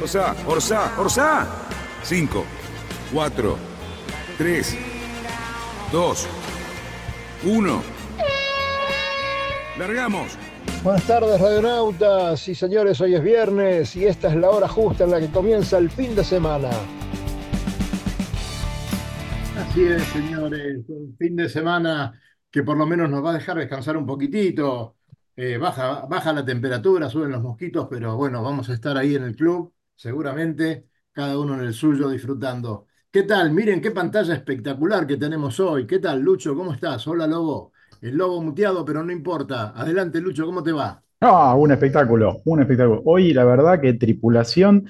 [0.00, 1.46] Orsa, Orsa, Orsa.
[2.04, 2.44] 5,
[3.12, 3.56] 4,
[4.38, 4.78] 3,
[5.92, 6.28] 2,
[7.44, 7.82] 1.
[9.78, 10.38] Largamos.
[10.82, 15.10] Buenas tardes, radionautas y señores, hoy es viernes y esta es la hora justa en
[15.10, 16.70] la que comienza el fin de semana.
[19.58, 22.18] Así es, señores, un fin de semana
[22.50, 24.96] que por lo menos nos va a dejar descansar un poquitito.
[25.36, 29.24] Eh, baja, baja la temperatura, suben los mosquitos, pero bueno, vamos a estar ahí en
[29.24, 32.86] el club, seguramente, cada uno en el suyo disfrutando.
[33.10, 33.52] ¿Qué tal?
[33.52, 35.86] Miren qué pantalla espectacular que tenemos hoy.
[35.86, 36.54] ¿Qué tal, Lucho?
[36.54, 37.06] ¿Cómo estás?
[37.06, 37.72] Hola, Lobo.
[38.00, 39.70] El lobo muteado, pero no importa.
[39.76, 41.02] Adelante, Lucho, ¿cómo te va?
[41.22, 43.02] Ah, un espectáculo, un espectáculo.
[43.04, 44.86] Hoy la verdad que tripulación,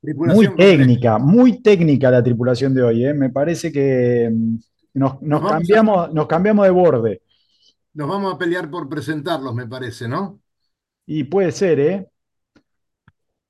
[0.00, 3.14] Tripulación muy técnica, muy técnica la tripulación de hoy, ¿eh?
[3.14, 4.56] Me parece que mm,
[4.94, 7.22] nos, nos vamos a- cambiamos, nos cambiamos de borde.
[7.94, 10.40] Nos vamos a pelear por presentarlos, me parece, ¿no?
[11.06, 12.08] Y puede ser, ¿eh?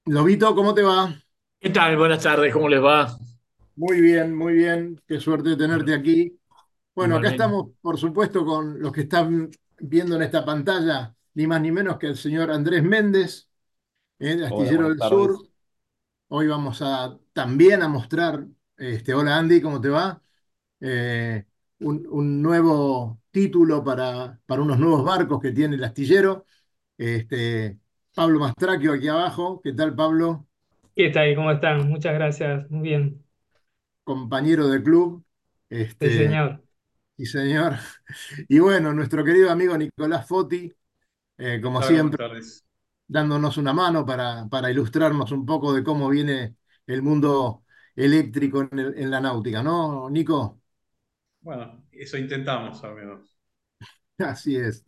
[0.06, 1.12] Lobito, ¿cómo te va?
[1.61, 1.97] ¿Qué tal?
[1.97, 3.17] Buenas tardes, ¿cómo les va?
[3.75, 5.00] Muy bien, muy bien.
[5.06, 6.39] Qué suerte de tenerte aquí.
[6.94, 7.31] Bueno, acá Igualmente.
[7.31, 9.50] estamos, por supuesto, con los que están
[9.81, 13.50] viendo en esta pantalla, ni más ni menos que el señor Andrés Méndez,
[14.19, 15.39] eh, de Astillero del Sur.
[16.28, 20.22] Hoy vamos a también a mostrar, este, hola Andy, ¿cómo te va?
[20.81, 21.47] Eh,
[21.81, 26.47] un, un nuevo título para, para unos nuevos barcos que tiene el astillero.
[26.98, 27.81] Este,
[28.14, 29.60] Pablo Mastraquio aquí abajo.
[29.62, 30.46] ¿Qué tal, Pablo?
[30.94, 31.34] ¿Qué tal?
[31.34, 31.88] ¿Cómo están?
[31.88, 32.70] Muchas gracias.
[32.70, 33.22] Muy bien.
[34.04, 35.24] Compañero de club.
[36.00, 36.62] Sí, Este, señor.
[37.19, 37.74] Sí, señor.
[38.48, 40.72] Y bueno, nuestro querido amigo Nicolás Foti,
[41.38, 42.20] eh, como Hola, siempre,
[43.09, 46.56] dándonos una mano para, para ilustrarnos un poco de cómo viene
[46.87, 47.64] el mundo
[47.97, 50.60] eléctrico en, el- en la náutica, ¿no, Nico?
[51.41, 53.37] Bueno, eso intentamos al menos.
[54.19, 54.84] Así es.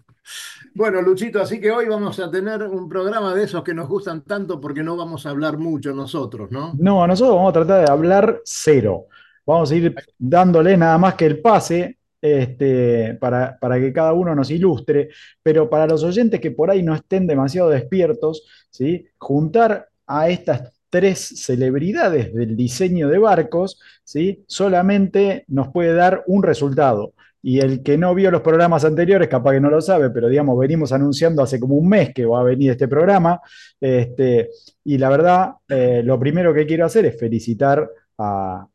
[0.75, 4.23] Bueno, Luchito, así que hoy vamos a tener un programa de esos que nos gustan
[4.23, 6.73] tanto porque no vamos a hablar mucho nosotros, ¿no?
[6.79, 9.07] No, nosotros vamos a tratar de hablar cero.
[9.47, 14.35] Vamos a ir dándole nada más que el pase este, para, para que cada uno
[14.35, 15.11] nos ilustre,
[15.43, 19.07] pero para los oyentes que por ahí no estén demasiado despiertos, ¿sí?
[19.19, 24.43] Juntar a estas tres celebridades del diseño de barcos, ¿sí?
[24.47, 27.13] Solamente nos puede dar un resultado.
[27.47, 30.59] Y el que no vio los programas anteriores, capaz que no lo sabe, pero digamos,
[30.59, 33.39] venimos anunciando hace como un mes que va a venir este programa.
[33.79, 34.49] Este,
[34.83, 38.67] y la verdad, eh, lo primero que quiero hacer es felicitar a,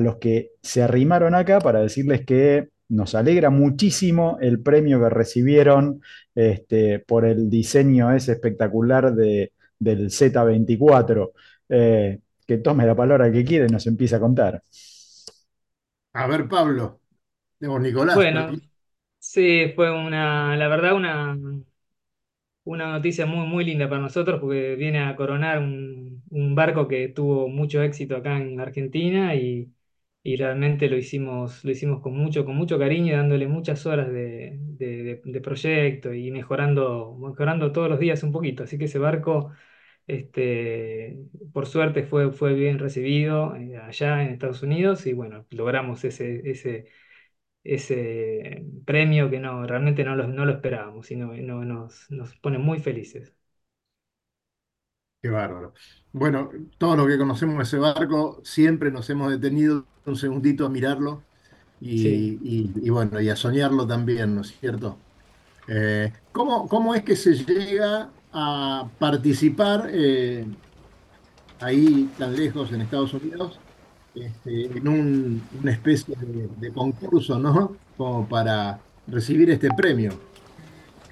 [0.00, 6.00] los que se arrimaron acá para decirles que nos alegra muchísimo el premio que recibieron
[6.34, 11.30] este, por el diseño ese espectacular de, del Z24.
[11.68, 14.62] Eh, que tome la palabra el que quiere y nos empieza a contar.
[16.14, 17.01] A ver, Pablo,
[17.68, 18.60] o Nicolás, Bueno,
[19.18, 21.36] sí, fue una, la verdad, una,
[22.64, 27.08] una noticia muy, muy linda para nosotros porque viene a coronar un, un barco que
[27.08, 29.72] tuvo mucho éxito acá en Argentina y,
[30.22, 34.08] y realmente lo hicimos, lo hicimos con mucho, con mucho cariño, y dándole muchas horas
[34.12, 38.62] de, de, de- de proyecto y mejorando, mejorando todos los días un poquito.
[38.64, 39.50] Así que ese barco,
[40.06, 41.18] este,
[41.52, 46.48] por suerte, fue, fue bien recibido eh, allá en Estados Unidos y bueno, logramos ese,
[46.50, 46.86] ese
[47.64, 52.34] ese premio que no, realmente no lo, no lo esperábamos y no, no- nos, nos
[52.36, 53.34] pone muy felices.
[55.20, 55.72] Qué bárbaro.
[56.12, 61.22] Bueno, todos los que conocemos ese barco siempre nos hemos detenido un segundito a mirarlo
[61.94, 62.26] Sí.
[62.26, 64.98] y, y- y bueno, y a soñarlo también, ¿no es cierto?
[65.68, 70.46] Eh, ¿cómo, cómo es que se llega a participar eh,
[71.60, 73.61] ahí tan lejos en Estados Unidos
[74.14, 77.76] este, en un- una especie de, de concurso, ¿no?
[77.96, 80.12] Como para recibir este premio.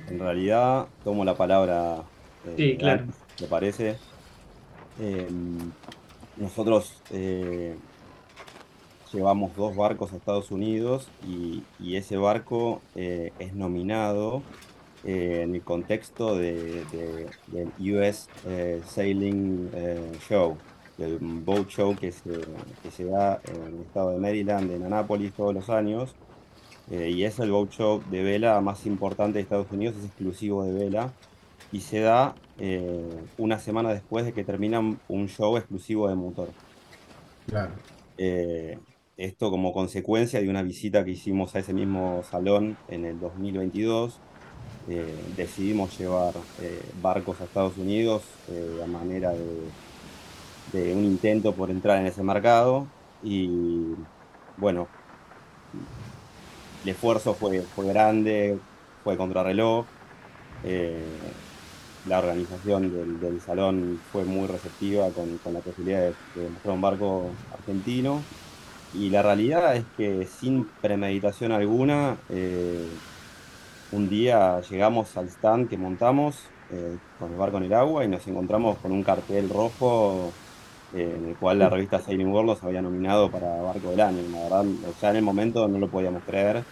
[0.09, 2.03] En realidad, tomo la palabra
[2.47, 3.05] eh, Sí, claro.
[3.37, 3.97] ¿te parece?
[4.99, 5.29] Eh,
[6.37, 7.75] nosotros eh,
[9.13, 14.43] llevamos dos barcos a Estados Unidos y, y ese barco eh, es nominado
[15.05, 20.57] eh, en el contexto de- de- del US eh, Sailing eh, Show,
[21.01, 22.31] del boat show que se,
[22.83, 26.15] que se da en el estado de Maryland, en Anápolis, todos los años.
[26.91, 30.65] Eh, y es el boat show de vela más importante de Estados Unidos, es exclusivo
[30.65, 31.13] de vela
[31.73, 33.09] y se da eh,
[33.39, 36.49] una semana después de que termina un show exclusivo de motor.
[37.47, 37.73] Claro.
[38.19, 38.79] Eh,
[39.21, 44.19] esto como consecuencia de una visita que hicimos a ese mismo salón en el 2022.
[44.89, 49.61] eh, decidimos llevar eh, barcos a Estados Unidos eh, a manera de,
[50.73, 52.87] de un intento por entrar en ese mercado.
[53.23, 53.95] Y
[54.57, 54.89] bueno,
[56.85, 58.59] el esfuerzo fue, fue grande,
[59.05, 59.87] fue contrarreloj.
[60.65, 61.05] eh,
[62.07, 66.81] la organización del, del salón fue muy receptiva con, con la posibilidad de, mostrar un
[66.81, 68.23] barco argentino.
[68.95, 72.89] Y la realidad es que sin premeditación alguna, eh,
[73.93, 76.37] un día llegamos al stand que montamos
[76.73, 80.33] eh, con el barco en el agua y nos encontramos con un cartel rojo
[80.95, 84.23] eh, en el cual la revista Sailing World los había nominado para Barco del Año.
[84.33, 84.65] La verdad,
[85.01, 86.65] ya en el momento no lo podíamos creer.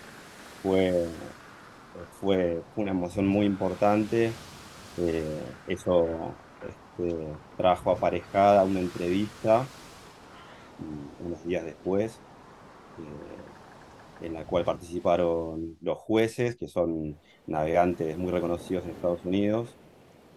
[0.62, 1.06] Fue,
[2.20, 4.32] fue, fue una emoción muy importante.
[4.97, 6.35] Eh, eso
[6.67, 9.70] este, trajo aparejada una entrevista
[10.79, 12.20] mm, unos días después,
[12.99, 19.79] eh, en la cual participaron los jueces, que son navegantes muy reconocidos en Estados Unidos,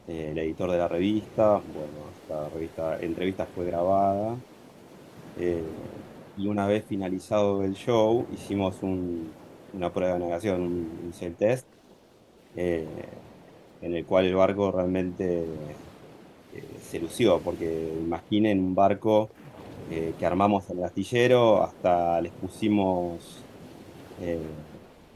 [0.07, 4.38] eh, el editor de la revista, bueno, esta revista, entrevista fue grabada,
[5.39, 5.63] eh,
[6.38, 9.31] y una vez finalizado el show, hicimos un-
[9.74, 11.68] una prueba de navegación, un, un test,
[12.56, 12.88] eh,
[13.81, 15.45] en el cual el barco realmente
[16.81, 19.30] se lució, porque imaginen un barco
[20.18, 23.44] que armamos en el astillero, hasta les pusimos,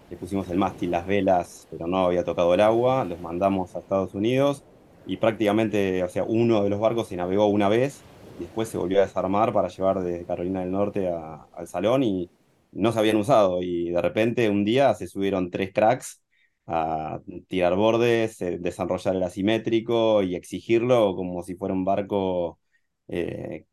[0.09, 3.79] le pusimos el mástil, las velas, pero no había tocado el agua, los mandamos a
[3.79, 4.63] Estados Unidos
[5.05, 8.05] y prácticamente, o sea, uno de los barcos se navegó una vez
[8.37, 12.03] y después se volvió a desarmar para llevar de Carolina del Norte a- al salón
[12.03, 12.31] y
[12.71, 16.23] no se habían usado y de repente un día se subieron tres cracks
[16.67, 22.59] a tirar bordes, eh, desarrollar el asimétrico y exigirlo como si fuera un barco
[23.07, 23.65] eh,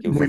[0.00, 0.28] que Muy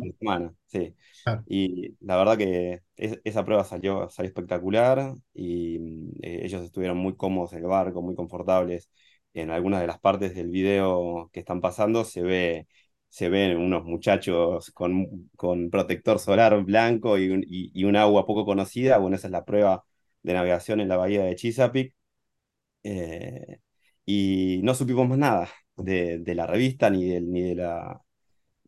[0.00, 0.12] ¿no?
[0.18, 0.52] semanas.
[0.66, 0.94] Sí.
[1.24, 1.46] Claro.
[1.46, 5.76] Y la verdad que es- esa prueba salió, salió espectacular y
[6.22, 8.88] eh, ellos estuvieron muy cómodos en el barco, muy confortables.
[9.34, 12.66] En algunas de las partes del video que están pasando se ve,
[13.08, 18.26] se ven unos muchachos con, con protector solar blanco y un, y, y un agua
[18.26, 18.98] poco conocida.
[18.98, 19.84] Bueno, esa es la prueba
[20.22, 21.94] de navegación en la bahía de Chesapeake.
[22.84, 23.58] Eh,
[24.06, 28.02] y no supimos más nada de, de la revista ni, del, ni de la,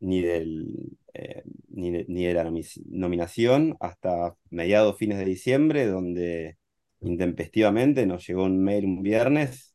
[0.00, 0.66] ni del,
[1.14, 6.58] eh, ni de, ni de la nomi- nominación hasta mediados, fines de diciembre, donde
[7.00, 9.73] intempestivamente nos llegó un mail un viernes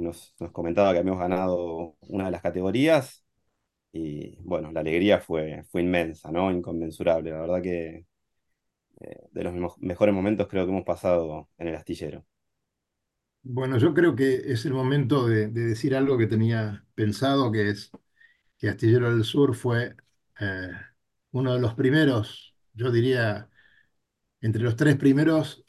[0.00, 3.24] nos, comentaba que habíamos ganado una de las categorías
[3.92, 6.50] y bueno, la alegría fue, fue inmensa, ¿no?
[6.50, 7.30] Inconmensurable.
[7.30, 8.06] La verdad que
[9.00, 12.24] eh, de los mejores momentos creo que hemos pasado en el astillero.
[13.42, 17.70] Bueno, yo creo que es el momento de, de decir algo que tenía pensado, que
[17.70, 17.90] es
[18.60, 19.96] que Astillero del Sur fue
[20.40, 20.70] eh,
[21.32, 23.48] uno de los primeros, yo diría,
[24.40, 25.64] entre los tres primeros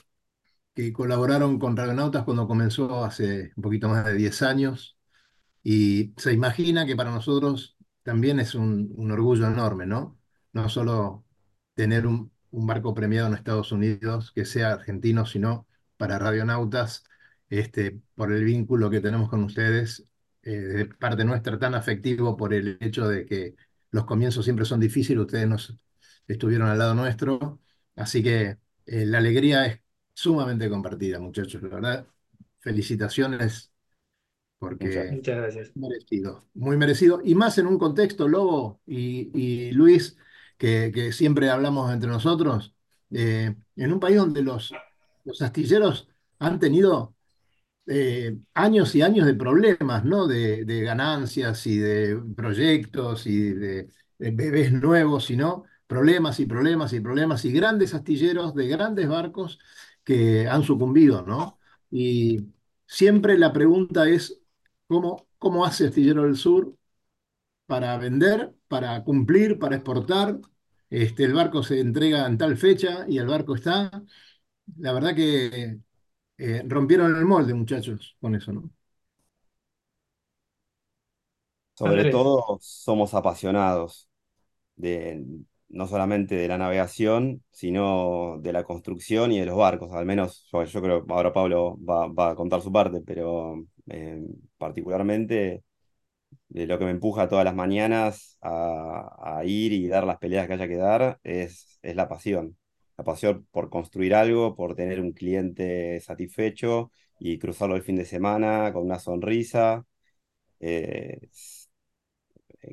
[0.86, 4.98] que colaboraron con Radionautas cuando comenzó hace un poquito más de 10 años.
[5.64, 10.20] Y se imagina que para nosotros también es un, un orgullo enorme, ¿no?
[10.54, 11.26] No solo
[11.76, 15.68] tener un, un barco premiado en Estados Unidos que sea argentino, sino
[15.98, 17.04] para radionautas,
[17.50, 20.08] este, por el vínculo que tenemos con ustedes,
[20.44, 23.56] eh, de parte nuestra tan afectivo por el hecho de que
[23.92, 25.78] los comienzos siempre son difíciles, ustedes nos
[26.28, 27.62] estuvieron al lado nuestro,
[27.96, 29.82] así que eh, la alegría es
[30.22, 32.08] sumamente compartida, muchachos, la verdad.
[32.60, 33.72] Felicitaciones
[34.80, 35.74] Muchas porque Muchas gracias.
[35.76, 40.18] merecido, muy merecido, y más en un contexto, Lobo y, y Luis,
[40.58, 42.76] que, que siempre hablamos entre nosotros,
[43.12, 44.80] eh, en un país donde los,
[45.26, 46.10] los astilleros
[46.40, 47.16] han tenido
[47.88, 50.28] eh, años y años de problemas, ¿no?
[50.28, 56.94] De, de ganancias y de proyectos y de, de bebés nuevos, sino problemas y problemas
[56.94, 59.60] y problemas y grandes astilleros de grandes barcos
[60.04, 61.60] que han sucumbido, ¿no?
[61.90, 62.48] Y
[62.86, 64.42] siempre la pregunta es,
[64.88, 66.76] ¿cómo, cómo hace Astillero del Sur
[67.66, 70.40] para vender, para cumplir, para exportar?
[70.90, 73.90] Este, el barco se entrega en tal fecha y el barco está.
[74.78, 75.80] La verdad que
[76.38, 78.70] eh, rompieron el molde, muchachos, con eso, ¿no?
[81.74, 82.12] Sobre Andrés.
[82.12, 84.10] todo somos apasionados
[84.76, 85.26] de,
[85.72, 89.92] no solamente de la navegación, sino de la construcción y de los barcos.
[89.94, 94.22] Al menos yo, creo, ahora Pablo va, va a contar su parte, pero eh,
[94.58, 95.64] particularmente
[96.50, 100.48] de lo que me empuja todas las mañanas a, a ir y dar las peleas
[100.48, 102.58] que haya que dar es, es la pasión.
[102.98, 108.06] La pasión por construir algo, por tener un cliente satisfecho y cruzarlo el fin de
[108.06, 109.86] semana con una sonrisa.
[110.60, 111.20] Eh,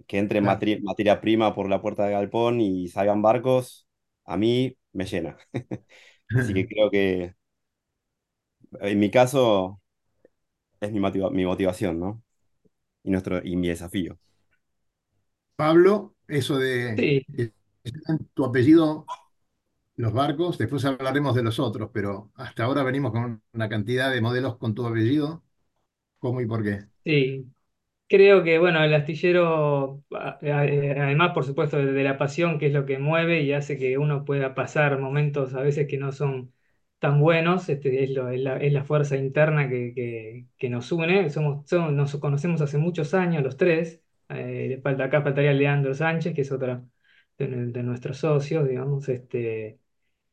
[0.06, 0.64] que entre Claro.
[0.68, 3.88] materi- materia prima por la puerta de galpón y salgan barcos,
[4.24, 5.36] a mí me llena.
[6.34, 7.34] Así que creo que
[8.80, 9.80] en mi caso
[10.80, 12.22] es mi motiva- mi motivación, ¿no?
[13.04, 14.18] Y, nuestro, y mi desafío.
[15.56, 17.52] Pablo, eso de Sí,
[17.84, 19.10] sean tu apellido,
[19.96, 24.20] los barcos, después hablaremos de los otros, pero hasta ahora venimos con una cantidad de
[24.22, 25.44] modelos con tu apellido.
[26.20, 26.88] ¿Cómo y por qué?
[27.04, 27.48] sí.
[28.10, 32.98] Creo que, bueno, el astillero, además, por supuesto, de, la pasión, que es lo que
[32.98, 36.54] mueve y hace que uno pueda pasar momentos a veces que no son
[37.00, 41.28] tan buenos, este, es, la, es la fuerza interna que, que- nos une.
[41.28, 44.02] Somos, somos- nos conocemos hace muchos años, los tres.
[44.30, 46.82] Eh, acá faltaría Leandro Sánchez, que es otra
[47.36, 49.06] de, de nuestros socios, digamos.
[49.10, 49.80] Este,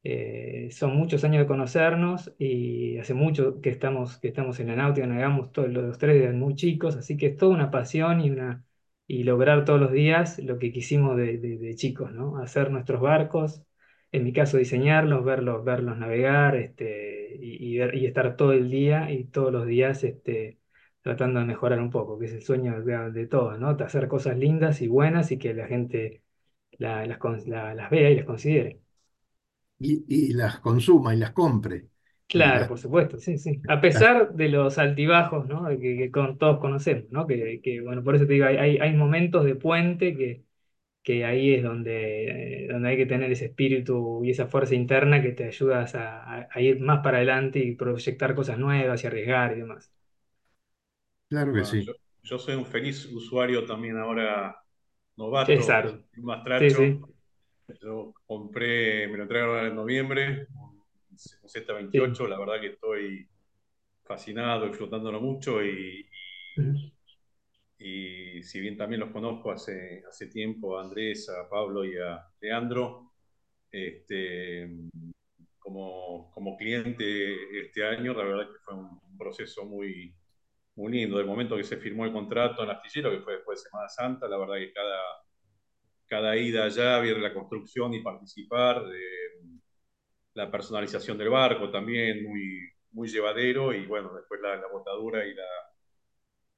[0.08, 4.76] Eh, son muchos años de conocernos y hace mucho que estamos, que estamos en la
[4.76, 8.30] náutica, navegamos todos los tres desde muy chicos, así que es toda una pasión y,
[8.30, 8.64] una,
[9.08, 12.38] y lograr todos los días lo que quisimos de, de- de chicos, ¿no?
[12.38, 13.64] Hacer nuestros barcos,
[14.12, 19.26] en mi caso diseñarlos, verlos, verlos navegar este, y, y estar todo el día y
[19.26, 20.60] todos los días este,
[21.02, 23.70] tratando de mejorar un poco, que es el sueño de, de todos, ¿no?
[23.70, 26.22] Hacer cosas lindas y buenas y que la gente
[26.80, 28.82] la- las, las vea y las considere.
[29.80, 31.90] Y, y las consuma y las compre.
[32.32, 33.62] Y Claro, por supuesto, sí, sí.
[33.68, 35.68] A pesar de los altibajos, ¿no?
[35.70, 37.28] Que, que con- todos conocemos, ¿no?
[37.28, 40.44] Que, que, bueno, por eso te digo, hay, hay, momentos de puente que,
[41.04, 45.22] que ahí es donde, eh, donde hay que tener ese espíritu y esa fuerza interna
[45.22, 49.08] que te ayudas a, a- a ir más para adelante y proyectar cosas nuevas y
[49.08, 49.92] arriesgar y demás.
[51.30, 51.86] claro que Bueno, sí.
[51.86, 54.56] yo, yo soy un feliz usuario también ahora
[55.18, 56.04] novato, Exacto.
[56.16, 57.00] un más Sí, sí,
[57.82, 60.86] Yo compré, me lo ahora en noviembre, un
[61.42, 63.28] un Z28, la verdad que estoy
[64.04, 66.06] fascinado, explotándolo mucho y,
[67.78, 72.26] y si bien también los conozco hace, hace tiempo, a Andrés, a Pablo y a
[72.42, 73.14] Leandro,
[73.72, 74.70] este,
[75.60, 80.16] como, como cliente este año, la verdad que fue un, un proceso muy,
[80.76, 81.18] muy lindo.
[81.18, 84.28] Del momento que se firmó el contrato en Astillero, que fue después de Semana Santa,
[84.28, 85.00] la verdad que cada,
[86.08, 89.00] cada ida allá, ver la construcción y participar, de
[90.34, 95.34] la personalización del barco también, muy, muy llevadero, y bueno, después la, la botadura y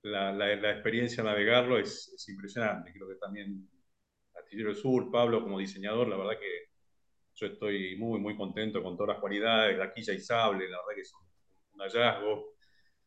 [0.03, 2.91] la, la, experiencia de navegarlo es, es impresionante.
[2.93, 3.69] Creo que también
[4.35, 6.67] Astillero del Sur, Pablo como diseñador, la verdad que
[7.35, 10.95] yo estoy muy, muy contento con todas las cualidades, la quilla y sable, la verdad
[10.95, 11.13] que es
[11.73, 12.56] un hallazgo.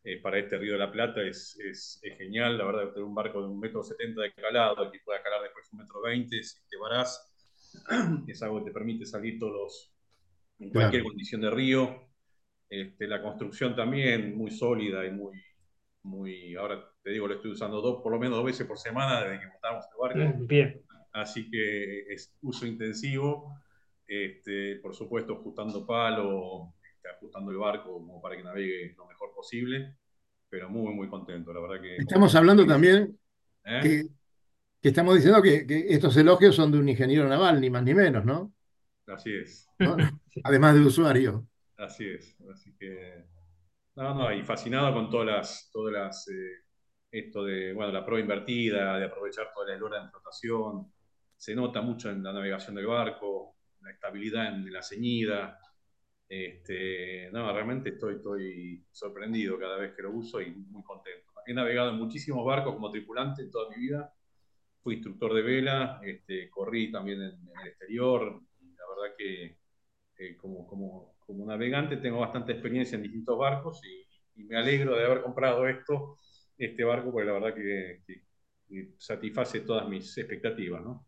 [0.03, 3.15] Eh, para este Río de la Plata es, es, es, genial, la verdad, tener un
[3.15, 6.59] barco de un metro setenta de calado, que pueda calar después un metro veinte, si
[6.71, 7.31] te varás,
[8.27, 9.93] es algo que te permite salir todos los,
[10.59, 11.13] en cualquier Claro.
[11.13, 12.09] condición de río.
[12.71, 15.39] Este, la construcción también muy sólida y muy,
[16.03, 19.23] muy, ahora te digo, lo estoy usando dos, por lo menos dos veces por semana
[19.23, 20.45] desde que montamos el barco.
[20.47, 20.83] Bien.
[21.13, 23.55] Así que es uso intensivo,
[24.07, 29.20] este, por supuesto ajustando palo, este, ajustando el barco como para que navegue lo mejor
[29.41, 29.97] posible,
[30.51, 31.97] pero muy, muy contento, la verdad que...
[31.97, 33.19] Estamos hablando también
[33.65, 33.81] ¿Eh?
[33.83, 34.03] que,
[34.83, 37.95] que estamos diciendo que, que estos elogios son de un ingeniero naval, ni más ni
[37.95, 38.53] menos, ¿no?
[39.07, 39.97] Así es, ¿No?
[40.45, 41.47] Además de usuario.
[41.79, 43.25] así es, así que...
[43.97, 46.65] No, no, y fascinado con todas las, todas las eh,
[47.11, 50.93] esto de, bueno, la prueba invertida, de aprovechar toda la eslora de flotación,
[51.37, 55.59] se nota mucho en la navegación del barco, la estabilidad en la ceñida,
[56.31, 61.33] este, no, realmente estoy, estoy sorprendido cada vez que lo uso y muy contento.
[61.47, 64.15] He navegado en muchísimos barcos como tripulante en toda mi vida,
[64.83, 69.59] fui instructor de vela, este, corrí también en, en el exterior, y la verdad que
[70.19, 74.97] eh, como, como, como navegante tengo bastante experiencia en distintos barcos y, y me alegro
[74.97, 76.19] de haber comprado esto,
[76.59, 78.23] este barco, porque la verdad que, que,
[78.69, 81.07] que satisface todas mis expectativas, ¿no?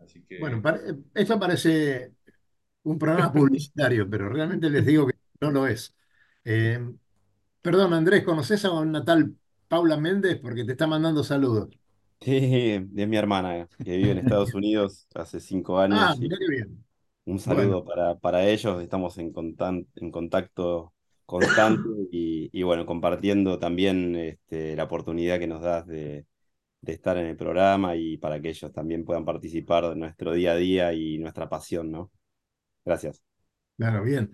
[0.00, 0.40] Así que...
[0.40, 0.80] Bueno, pare-
[1.14, 2.12] esto parece
[2.84, 5.94] un programa publicitario, pero realmente les digo que no lo es.
[6.44, 6.80] Eh,
[7.62, 9.36] perdón, Andrés, ¿conoces a una tal
[9.68, 10.40] Paula Méndez?
[10.40, 11.70] Porque te está mandando saludos.
[12.20, 12.30] Sí,
[12.96, 16.20] es mi hermana, que vive en Estados Unidos hace cinco Ah, años.
[16.20, 16.84] y mirá qué bien.
[17.26, 18.82] un Bueno, saludo para, para ellos.
[18.82, 20.94] Estamos en, contan- en contacto
[21.26, 26.26] constante y, y bueno, compartiendo también este, la oportunidad que nos das de,
[26.82, 30.52] de estar en el programa y para que ellos también puedan participar de nuestro día
[30.52, 32.12] a día y nuestra pasión, ¿no?
[32.84, 33.22] Gracias.
[33.76, 34.32] claro, bien.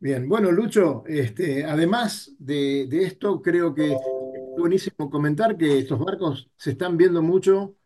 [0.00, 4.00] Bien, bueno, Lucho, este, además de, de esto, creo que es
[4.56, 7.76] buenísimo comentar que estos barcos se están viendo mucho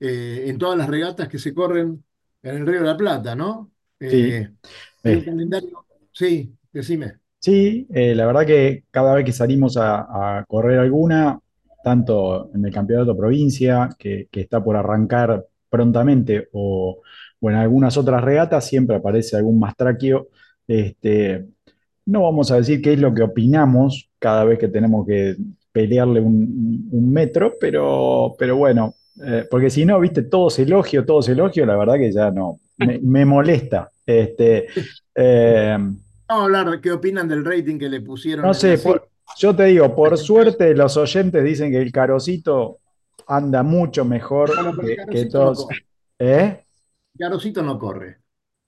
[0.00, 2.04] eh, en todas las regatas que se corren
[2.42, 3.72] en el Río de la Plata, ¿no?
[4.06, 4.50] Sí, Eh,
[5.06, 5.86] un eh, calendario.
[6.12, 7.20] Sí, decime.
[7.38, 11.38] sí, eh, la verdad que cada vez que salimos a, a correr alguna,
[11.84, 17.00] tanto en el campeonato provincia, que, que está por arrancar prontamente, o,
[17.42, 20.28] o en algunas otras regatas, siempre aparece algún mastraquio.
[20.66, 21.44] Este,
[22.06, 25.36] no vamos a decir qué es lo que opinamos cada vez que tenemos que
[25.72, 28.94] pelearle un, un metro, pero, pero bueno,
[29.26, 32.98] eh, porque si no, viste, todos elogio, todos elogio, la verdad que ya no, me,
[33.00, 33.90] me molesta.
[34.06, 34.66] Este,
[35.14, 39.08] eh, Vamos a hablar de qué opinan del rating que le pusieron no sé, por-
[39.38, 42.78] yo te digo, por suerte los oyentes dicen que el carocito
[43.26, 45.66] anda mucho mejor Bueno, que, que todos.
[46.18, 46.58] ¿Eh?
[47.18, 48.22] Carosito no corre.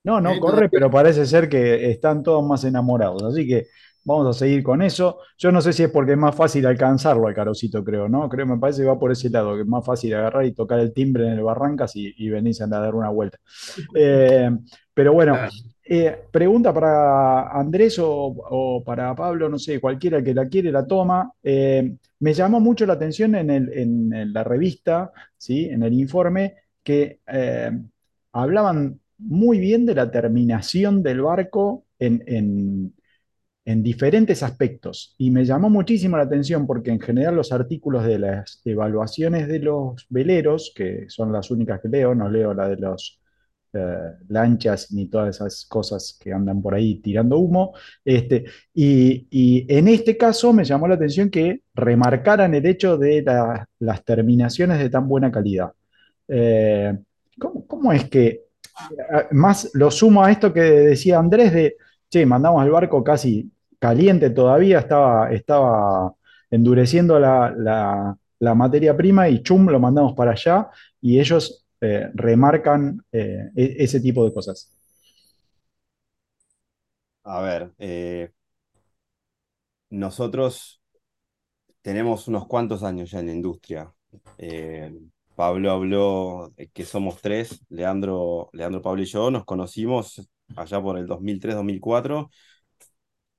[0.04, 3.22] No, no Eh, corre, pero parece ser que están todos más enamorados.
[3.22, 3.68] Así que
[4.04, 5.18] vamos a seguir con eso.
[5.38, 8.28] Yo no sé si es porque es más fácil alcanzarlo al carocito, creo, ¿no?
[8.28, 10.78] Creo, me parece que va por ese lado, que es más fácil agarrar y tocar
[10.80, 13.38] el timbre en el Barrancas y, y venirse a dar una vuelta.
[13.94, 14.50] Eh,
[14.92, 15.52] pero bueno, Claro.
[15.84, 20.86] eh, pregunta para Andrés o, o para Pablo, no sé, cualquiera que la quiere la
[20.86, 21.32] toma.
[21.42, 25.66] Eh, me llamó mucho la atención en, el- en- la revista, ¿sí?
[25.66, 27.20] en el informe, que
[28.34, 32.94] hablaban muy bien de la terminación del barco en, en-
[33.66, 35.14] en diferentes aspectos.
[35.18, 39.58] Y me llamó muchísimo la atención porque en general los artículos de las evaluaciones de
[39.60, 43.20] los veleros, que son las únicas que leo, no leo la de los
[43.72, 43.96] eh,
[44.28, 47.74] lanchas ni todas esas cosas que andan por ahí tirando humo.
[48.04, 49.26] Este, y,
[49.74, 54.78] en este caso me llamó la atención que remarcaran el hecho de la- las terminaciones
[54.78, 55.72] de tan buena calidad.
[56.28, 56.96] Eh,
[57.38, 58.42] ¿cómo, es que,
[59.32, 61.76] más lo sumo a esto que decía Andrés de,
[62.10, 66.14] che, mandamos el barco casi caliente todavía, estaba, estaba
[66.50, 68.16] endureciendo la, la-
[68.54, 70.68] materia prima y chum, lo mandamos para allá
[71.00, 74.70] y ellos eh, remarcan eh, e- ese tipo de cosas.
[77.24, 78.32] A ver, eh,
[79.90, 80.82] nosotros
[81.82, 83.94] tenemos unos cuantos años ya en la industria.
[85.34, 91.06] Pablo habló que somos tres, Leandro, Leandro, Pablo y yo, nos conocimos allá por el
[91.06, 92.30] 2003-2004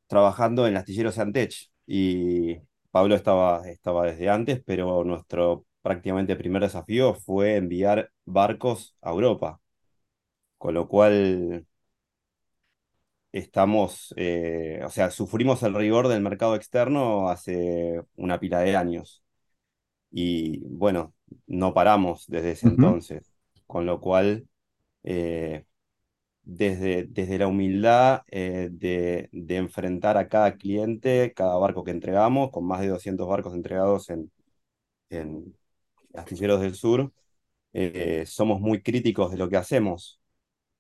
[0.07, 2.57] trabajando en Astilleros Antech y
[2.91, 9.59] Pablo estaba, estaba desde antes, pero nuestro prácticamente primer desafío fue enviar barcos a Europa,
[10.57, 11.65] con lo cual
[13.31, 19.23] estamos, eh, o sea, sufrimos el rigor del mercado externo hace una pila de años.
[20.11, 21.14] Y bueno,
[21.47, 23.33] no paramos desde ese entonces,
[23.67, 24.47] con lo cual...
[25.03, 25.65] eh,
[26.43, 32.51] desde, desde la humildad eh, de, de enfrentar a cada cliente, cada barco que entregamos,
[32.51, 34.31] con más de 200 barcos entregados en,
[35.09, 35.55] en
[36.15, 37.13] Astilleros del Sur,
[37.73, 40.21] eh, somos muy críticos de lo que hacemos.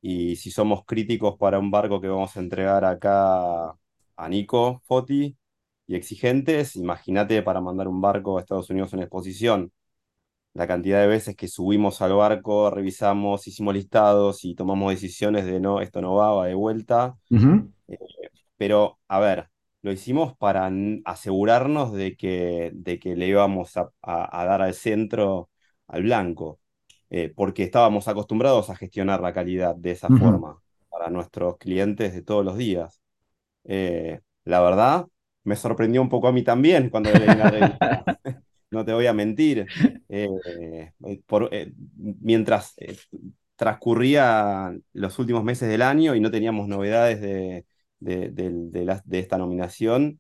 [0.01, 3.69] Y si somos críticos para un barco que vamos a entregar acá
[4.17, 5.37] a Nico Foti
[5.87, 9.71] y exigentes, imagínate para mandar un barco a Estados Unidos en exposición
[10.55, 15.61] la cantidad de veces que subimos al barco, revisamos, hicimos listados y tomamos decisiones de
[15.61, 17.17] no, esto no va, va de vuelta.
[17.87, 17.97] Eh,
[18.57, 19.49] pero, a ver,
[19.81, 20.71] lo hicimos para
[21.05, 25.49] asegurarnos de que, de que le íbamos a, a- a dar al centro
[25.87, 26.59] al blanco,
[27.09, 32.21] eh, porque estábamos acostumbrados a gestionar la calidad de esa forma para nuestros clientes de
[32.23, 33.01] todos los días.
[33.65, 35.07] Eh, la verdad,
[35.43, 38.07] me sorprendió un poco a mí también cuando la revista.
[38.71, 39.65] No te voy a mentir.
[40.07, 40.27] Eh,
[40.59, 40.93] eh,
[41.51, 42.75] eh, mientras
[43.55, 47.65] transcurría los últimos meses del año y no teníamos novedades de,
[47.99, 50.19] de, de de esta nominación,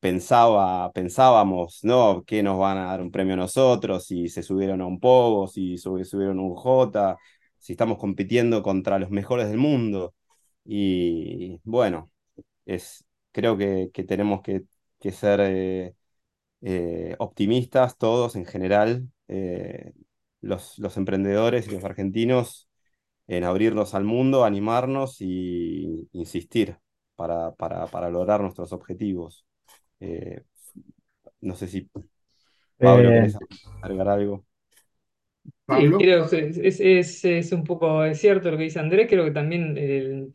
[0.00, 2.22] pensaba, pensábamos, ¿no?
[2.26, 4.06] ¿Qué nos van a dar un premio a nosotros?
[4.06, 7.16] Si se subieron a un Pogo, si sub- subieron a un J,
[7.58, 10.14] si estamos compitiendo contra los mejores del mundo.
[10.64, 12.10] Y bueno,
[12.66, 14.62] es, creo que, que tenemos que,
[15.00, 15.94] que ser
[16.62, 19.92] eh, optimistas todos en general, eh,
[20.40, 22.68] los, los emprendedores y los argentinos,
[23.28, 26.78] en abrirnos al mundo, animarnos y insistir
[27.16, 29.46] para, para, para lograr nuestros objetivos.
[30.00, 30.42] Eh,
[31.40, 31.90] no sé si
[32.80, 33.36] Pablo Eh, querés
[33.82, 34.46] agregar algo.
[35.68, 35.98] Sí, Pablo.
[35.98, 39.30] creo que es, es, es- un poco es cierto lo que dice Andrés, creo que
[39.30, 40.32] también el-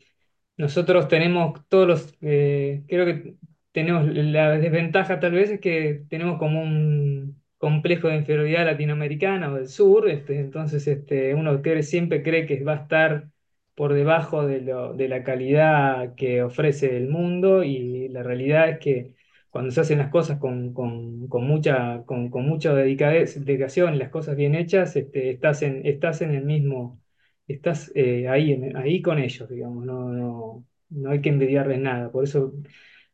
[0.56, 3.36] nosotros tenemos todos los, eh, creo que
[3.76, 9.56] tenemos la desventaja tal vez es que tenemos como un complejo de inferioridad latinoamericana o
[9.56, 13.30] del sur, este, entonces este, uno cree- siempre cree que va a estar
[13.74, 18.78] por debajo de, lo, de la calidad que ofrece el mundo y la realidad es
[18.78, 19.14] que
[19.50, 24.36] cuando se hacen las cosas con, con, con mucha, con, con mucha dedicación las cosas
[24.36, 27.00] bien hechas, este, estás en, estás en el mismo
[27.48, 32.10] estás eh, ahí, ahí con ellos, digamos, no, no, no hay que envidiarles nada.
[32.10, 32.52] Por eso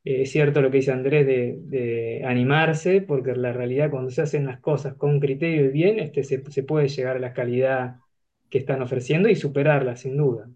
[0.04, 4.46] eh, es cierto lo que dice Andrés de, animarse, porque la realidad cuando se hacen
[4.46, 7.96] las cosas con criterio y bien, este, se, se puede llegar a la calidad
[8.50, 10.48] que están ofreciendo y superarla, sin duda.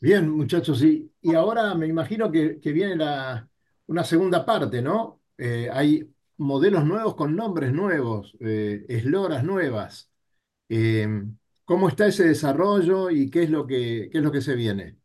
[0.00, 3.48] Bien, muchachos, y, y ahora me imagino que, que viene la,
[3.86, 5.20] una segunda parte, ¿no?
[5.36, 10.10] Eh, hay modelos nuevos con nombres nuevos, eh, esloras nuevas.
[10.68, 11.08] Eh,
[11.64, 14.98] ¿cómo está ese desarrollo y qué es lo que, qué es lo que se viene?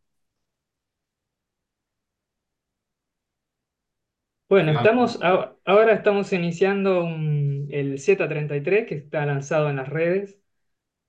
[4.47, 5.19] Bueno, Ah, estamos,
[5.65, 10.39] ahora estamos iniciando un- el Z33 que está lanzado en las redes.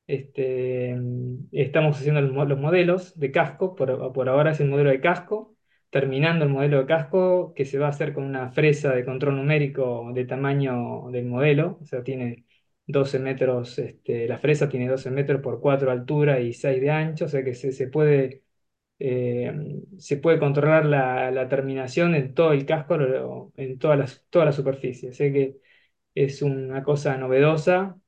[0.07, 0.97] Este,
[1.53, 5.57] estamos haciendo los modelos de casco, por, por ahora es el modelo de casco,
[5.91, 9.37] terminando el modelo de casco que se va a hacer con una fresa de control
[9.37, 12.47] numérico de tamaño del modelo, o sea, tiene
[12.87, 16.91] 12 metros, este, la fresa tiene 12 metros por 4 de altura y 6 de
[16.91, 18.45] ancho, o sea que se, se puede,
[18.99, 19.53] eh,
[19.99, 22.97] se puede controlar la, la terminación en todo el casco,
[23.57, 25.57] en toda la, toda la superficie, así que
[26.15, 27.99] es una cosa novedosa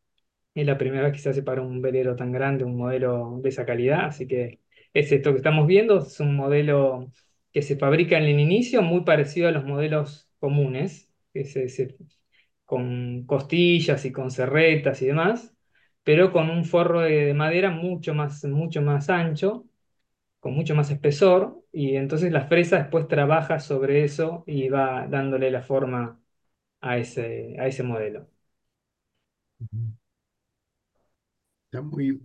[0.55, 3.49] es la primera vez que se hace para un velero tan grande, un modelo de
[3.51, 4.61] esa calidad, así que
[4.93, 7.13] es esto que estamos viendo, es un modelo
[7.53, 11.97] que se fabrica en el inicio, muy parecido a los modelos comunes, que se-
[12.65, 15.55] con costillas y con serretas y demás,
[16.03, 19.67] pero con un forro de, de madera mucho más, mucho más ancho,
[20.41, 25.51] con mucho más espesor, y entonces la fresa después trabaja sobre eso y va dándole
[25.51, 26.21] la forma
[26.81, 28.29] a ese, a ese modelo.
[31.67, 32.21] está muy,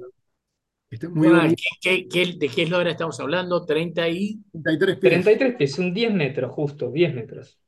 [0.92, 1.64] está muy Ah, bonito.
[1.82, 3.66] ¿qué- qué- qué- de qué eslora estamos hablando?
[3.66, 4.40] 30 y...
[4.52, 5.36] 33 pies.
[5.36, 7.60] 33 pies, un 10 metros, justo, 10 metros.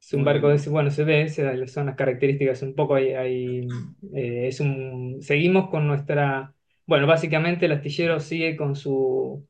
[0.00, 3.12] Es un barco de ese, bueno, se ve, se- son las características un poco ahí,
[3.14, 6.54] ahí, eh, es un, seguimos con nuestra,
[6.86, 9.46] bueno, básicamente el astillero sigue con su,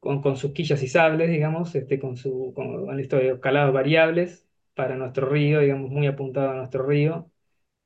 [0.00, 5.28] con, sus quillas y sables, digamos, este, con su, con, de calados variables para nuestro
[5.28, 7.30] río, digamos, muy apuntado a nuestro río,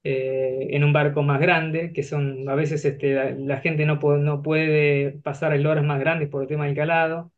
[0.05, 5.13] eh, en un barco más grande, que son, a veces este, la, gente no puede,
[5.23, 7.33] pasar horas más grandes por el tema del calado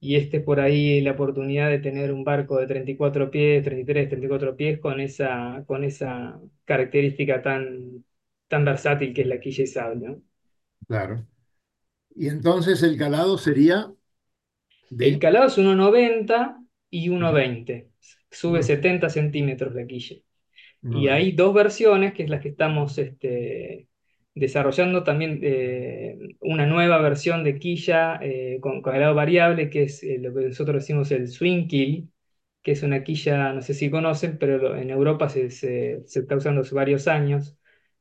[0.00, 4.08] y este es por ahí la oportunidad de tener un barco de 34 pies, 33,
[4.08, 8.04] 34 pies con esa, con esa característica tan,
[8.48, 10.18] tan versátil que es la quilla y sable.
[10.86, 11.26] Claro.
[12.16, 13.92] Y entonces el calado sería
[14.98, 15.18] El de...
[15.18, 16.58] calado es 1,90
[16.90, 17.36] y Ujú.
[17.36, 17.90] 1,20.
[18.30, 20.16] Sube Uno- 70 centímetros la quilla.
[20.88, 23.88] Y hay dos versiones, que es las que estamos este,
[24.34, 30.04] desarrollando también eh, una nueva versión de quilla eh, con, con calado variable, que es
[30.04, 32.10] eh, lo que nosotros decimos el swing kill,
[32.62, 36.20] que es una quilla, no sé si conocen, pero lo- en Europa se, se- se
[36.20, 37.57] está usando hace varios años,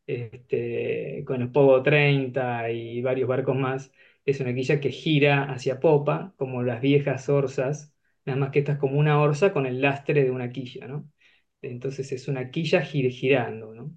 [0.07, 3.91] este, con el Pogo 30 y varios barcos más.
[4.25, 7.93] Es una quilla que gira hacia popa, como las viejas orzas,
[8.25, 11.11] nada más que esta es como una orza con el lastre de una quilla, ¿no?
[11.61, 13.95] Entonces es una quilla gir- girando, ¿no?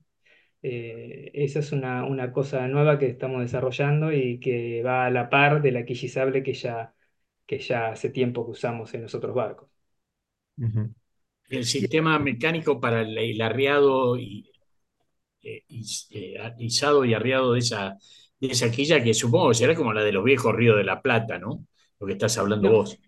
[0.63, 5.31] Eh, esa es una, una cosa nueva que estamos desarrollando y que va a la
[5.31, 6.95] par de la quillizable que ya,
[7.47, 9.71] que ya hace tiempo que usamos en los otros barcos.
[11.51, 14.50] El sistema mecánico para el, el arriado y,
[16.59, 17.97] izado y arriado de esa,
[18.41, 21.03] de esa quilla, que supongo que será como la de los viejos ríos de la
[21.03, 21.67] Plata, ¿no?
[21.99, 23.01] Lo que estás hablando No, vos.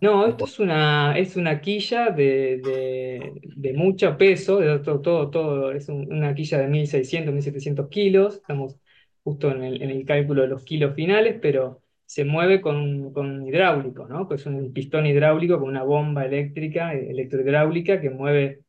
[0.00, 5.30] No, esto es una, es una quilla de, de, de mucho peso, de todo, todo,
[5.30, 8.78] todo, es un- una quilla de 1600, 1700 kilos, estamos
[9.24, 13.46] justo en el, en el cálculo de los kilos finales, pero se mueve con, con
[13.48, 14.28] hidráulico, ¿no?
[14.28, 18.63] Que es un pistón hidráulico con una bomba eléctrica, eh, electrohidráulica, que mueve,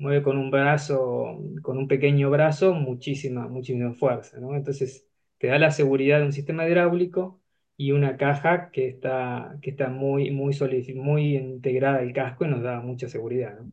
[0.00, 4.56] mueve con un brazo, con un pequeño brazo, muchísima, muchísima fuerza, ¿no?
[4.56, 5.06] Entonces
[5.38, 7.42] te da la seguridad de un sistema hidráulico
[7.76, 10.54] y una caja que está, que está muy, muy,
[10.96, 13.72] muy integrada al casco y nos da mucha seguridad, ¿no?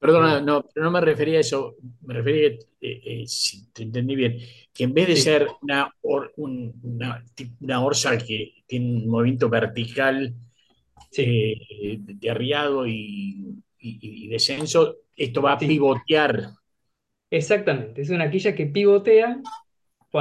[0.00, 4.14] Perdona, no, pero no me refería a eso, me refería, eh, eh, si te entendí
[4.14, 4.38] bien,
[4.72, 7.24] que en vez de Sí, ser una, or- un- una,
[7.60, 10.34] una orza que tiene un movimiento vertical
[11.10, 16.52] sí, eh, de arriado y, y- y descenso, esto va a sí, pivotear,
[17.30, 18.02] exactamente.
[18.02, 19.42] Es una quilla que pivotea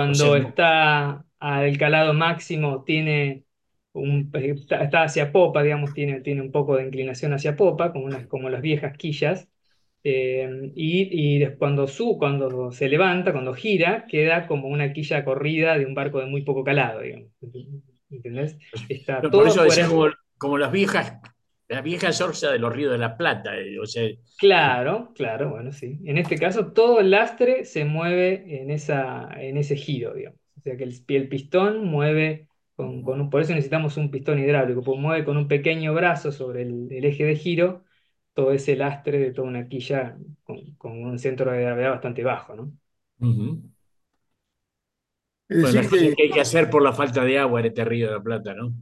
[0.06, 3.46] o sea, cuando está al calado máximo, tiene
[3.94, 8.28] un, está, hacia popa, digamos, tiene, tiene un poco de inclinación hacia popa, como, unas,
[8.28, 9.50] como las viejas quillas.
[10.04, 15.78] eh, y y cuando, su, cuando se levanta, cuando gira, queda como una quilla corrida
[15.78, 17.32] de un barco de muy poco calado, digamos.
[18.10, 18.58] ¿Entendés?
[18.90, 20.08] Está por eso decía como,
[20.38, 21.14] como las viejas,
[21.70, 25.72] las viejas orzas de los ríos de la Plata, eh, o sea, Claro, claro, bueno,
[25.72, 26.00] sí.
[26.06, 30.40] En este caso, todo el lastre se mueve en esa, en ese giro, digamos.
[30.58, 34.38] O sea que el, el pistón mueve con, con un- por eso necesitamos un pistón
[34.38, 37.84] hidráulico, porque mueve con un pequeño brazo sobre el, el eje de giro
[38.36, 42.56] todo ese lastre de toda una quilla con, con un centro de gravedad bastante bajo,
[42.56, 42.72] ¿no?
[45.50, 47.84] Es Bueno, decir, que que hay que hacer por la falta de agua en este
[47.86, 48.74] río de la Plata, ¿no?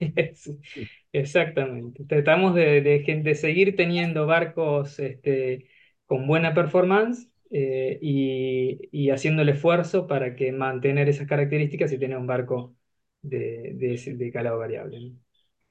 [0.62, 2.04] Sí, Exactamente.
[2.04, 5.68] Tratamos de, de seguir teniendo barcos este,
[6.06, 11.98] con buena performance eh, y, y haciendo el esfuerzo para que mantener esas características y
[11.98, 12.76] tener un barco
[13.22, 15.00] de, de, de calado variable.
[15.00, 15.16] ¿no?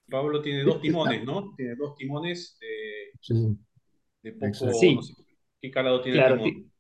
[0.10, 1.54] Pablo tiene dos timones, ¿no?
[1.56, 3.58] Tiene dos timones de, sí,
[4.24, 4.72] de poco.
[4.74, 4.92] Sí.
[4.94, 5.14] no sé,
[5.62, 6.72] ¿qué calado tiene el Claro, timón?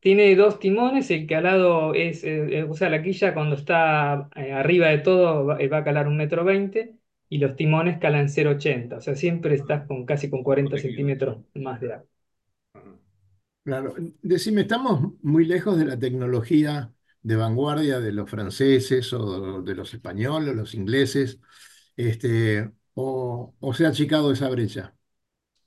[0.00, 4.52] Ti- tiene dos timones, el calado es, eh, o sea, la quilla cuando está eh,
[4.52, 6.96] arriba de todo va, eh, va a calar un metro veinte
[7.28, 10.78] y los timones calan 0,80, o sea, siempre estás con casi con 40 Protegido.
[10.78, 12.06] centímetros más de agua.
[13.64, 13.94] Claro.
[14.22, 19.92] Decime, ¿estamos muy lejos de la tecnología de vanguardia de los franceses o de los
[19.94, 21.38] españoles o los ingleses?
[21.96, 24.96] Este, o, o se ha achicado esa brecha?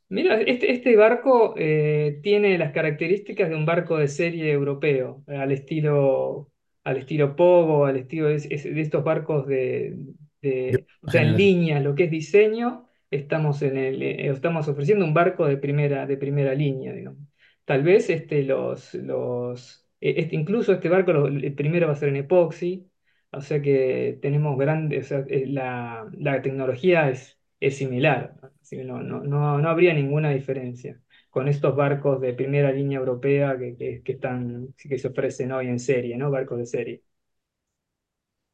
[0.10, 5.38] Mira, este, este barco eh, tiene las características de un barco de serie europeo, eh,
[5.38, 6.52] al estilo,
[6.84, 9.96] al estilo Pogo, al estilo de, es- de estos barcos de,
[10.42, 15.04] de- o sea, en línea, lo que es diseño, estamos en el, eh, estamos ofreciendo
[15.06, 17.20] un barco de primera, de primera línea, digamos.
[17.66, 21.96] Tal vez este, los, los, eh, este, incluso este barco, lo- el primero va a
[21.96, 22.88] ser en epoxi,
[23.32, 28.36] o sea que tenemos grandes, o sea, la, la tecnología es, es similar.
[28.84, 33.76] No, no, no, no habría ninguna diferencia con estos barcos de primera línea europea que,
[33.76, 36.30] que, que están, que se ofrecen hoy en serie, ¿no?
[36.32, 37.04] Barcos de serie.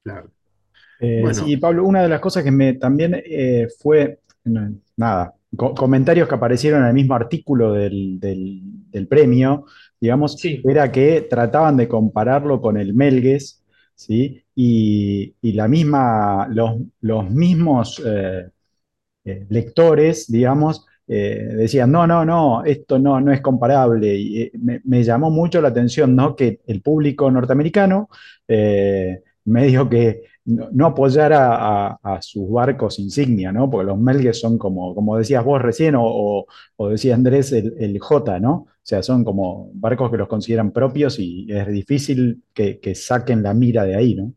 [0.04, 0.32] Claro.
[1.00, 4.20] Eh, Bueno, sí, Pablo, una de las cosas que me también eh, fue,
[4.98, 9.66] nada, co- comentarios que aparecieron en el mismo artículo del, del- del premio,
[10.00, 13.64] digamos, Sí, era que trataban de compararlo con el Melgues,
[13.96, 14.44] ¿sí?
[14.56, 18.50] Y, y la misma, los, los mismos eh,
[19.26, 24.16] eh, lectores, digamos, eh, decían, no, no, no, esto no, no es comparable.
[24.16, 24.52] Y eh,
[24.84, 26.36] me, llamó mucho la atención, ¿no?
[26.36, 28.10] Que el público norteamericano,
[29.46, 33.70] medio que no, no apoyara a, a sus barcos insignia, ¿no?
[33.70, 36.46] Porque los Melgues son como, como decías vos recién, o, o,
[36.78, 38.54] o decía Andrés, el, el J, ¿no?
[38.54, 43.44] O sea, son como barcos que los consideran propios y es difícil que, que saquen
[43.44, 44.34] la mira de ahí, ¿no?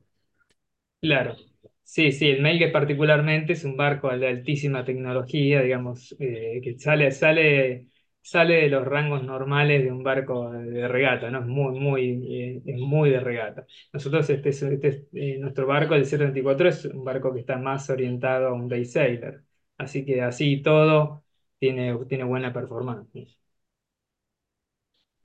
[1.01, 1.52] claro.
[1.85, 7.11] Sí, sí, el Melgue particularmente es un barco de altísima tecnología, digamos, eh, que sale,
[7.11, 7.89] sale,
[8.23, 11.41] sale de los rangos normales de un barco de regata, ¿no?
[11.41, 13.67] Es muy, muy, eh, es muy de regata.
[13.93, 17.59] Nosotros, este, es- este es, eh, nuestro barco, el C-34, es un barco que está
[17.59, 19.45] más orientado a un day sailor.
[19.77, 21.25] Así que así todo
[21.59, 23.37] tiene, tiene buena performance.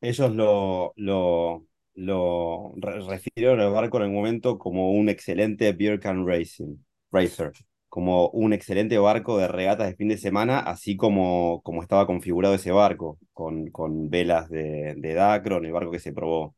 [0.01, 1.66] Ellos lo, lo,
[1.97, 6.77] lo re- refirieron al barco en el momento como un excelente beer can racing,
[7.11, 7.53] racer,
[7.89, 12.55] como un excelente barco de regatas de fin de semana, así como, como estaba configurado
[12.55, 16.55] ese barco, con, con velas de, de Dacron, el barco que se probó.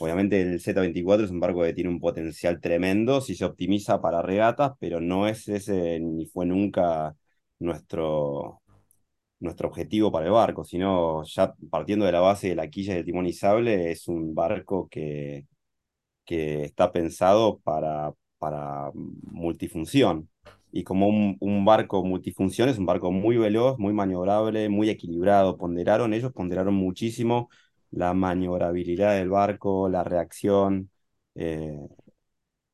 [0.00, 4.22] Obviamente el Z24 es un barco que tiene un potencial tremendo si se optimiza para
[4.22, 7.14] regatas, pero no es ese ni fue nunca
[7.58, 8.61] nuestro,
[9.42, 13.04] nuestro objetivo para el barco, sino ya partiendo de la base de la quilla del
[13.04, 15.46] timón y sable, es un barco que,
[16.24, 20.28] que está pensado para, para multifunción.
[20.72, 25.58] Y como un, un barco multifunción es un barco muy veloz, muy maniobrable, muy equilibrado.
[25.58, 27.50] Ponderaron, ellos ponderaron muchísimo
[27.90, 30.90] la maniobrabilidad del barco, la reacción.
[31.34, 31.78] eh,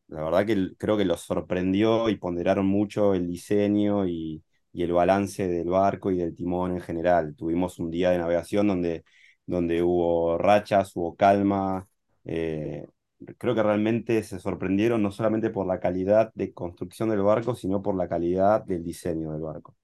[0.09, 4.92] la verdad que creo que los sorprendió y ponderaron mucho el diseño y, y el
[4.92, 7.35] balance del barco y del timón en general.
[7.37, 9.04] Tuvimos un día de navegación donde,
[9.46, 11.88] donde hubo rachas, hubo calma.
[12.24, 12.87] eh,
[13.38, 17.83] creo que realmente se sorprendieron no solamente por la calidad de construcción del barco, sino
[17.83, 19.76] por la calidad del diseño del barco.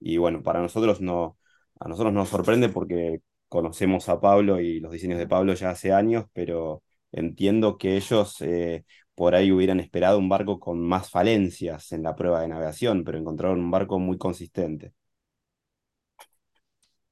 [0.00, 1.38] Y bueno, para nosotros no,
[1.80, 5.92] a nosotros nos sorprende porque conocemos a Pablo y los diseños de Pablo ya hace
[5.92, 8.84] años, pero entiendo que ellos eh,
[9.20, 13.18] por ahí hubieran esperado un barco con más falencias en la prueba de navegación, pero
[13.18, 14.94] encontraron un barco muy consistente.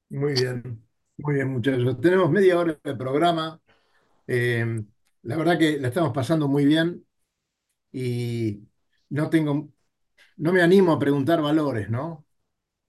[0.09, 0.83] muy bien,
[1.17, 2.01] muy bien, muchachos.
[2.01, 3.61] Tenemos media hora de programa.
[4.25, 4.83] Eh,
[5.21, 7.05] la verdad que la estamos pasando muy bien
[7.91, 8.63] y
[9.09, 9.69] no tengo,
[10.37, 12.25] no me animo a preguntar valores, ¿no?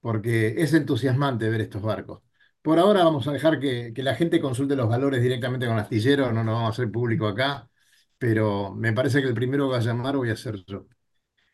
[0.01, 2.23] Porque es entusiasmante ver estos barcos.
[2.63, 6.45] Por ahora vamos a dejar que, la gente consulte los valores directamente con Astillero, no
[6.45, 7.70] nos vamos a hacer público acá,
[8.21, 10.87] pero me parece que el primero que va a llamar voy a ser yo.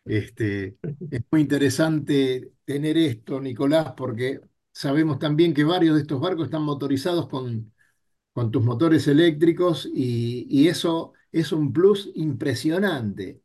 [0.04, 0.78] Este,
[1.10, 4.40] es muy interesante tener esto, Nicolás, porque
[4.72, 7.72] sabemos también que varios de estos barcos están motorizados con,
[8.32, 13.42] con tus motores eléctricos y, y eso es un plus impresionante.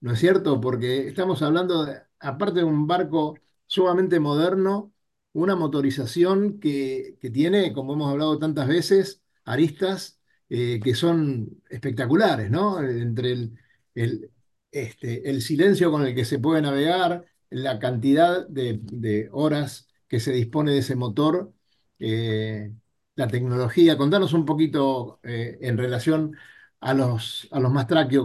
[0.00, 0.60] ¿no es cierto?
[0.60, 4.92] Porque estamos hablando, de, aparte de un barco sumamente moderno,
[5.32, 10.20] una motorización que, que tiene, como hemos hablado tantas veces, aristas
[10.54, 12.80] eh, que son espectaculares, ¿no?
[12.82, 13.58] Entre el,
[13.94, 14.30] el,
[14.70, 20.20] este, el silencio con el que se puede navegar, la cantidad de, de horas que
[20.20, 21.54] se dispone de ese motor,
[21.98, 22.70] eh,
[23.14, 23.96] la tecnología.
[23.96, 26.36] Contanos un poquito eh, en relación
[26.80, 27.72] a los, a los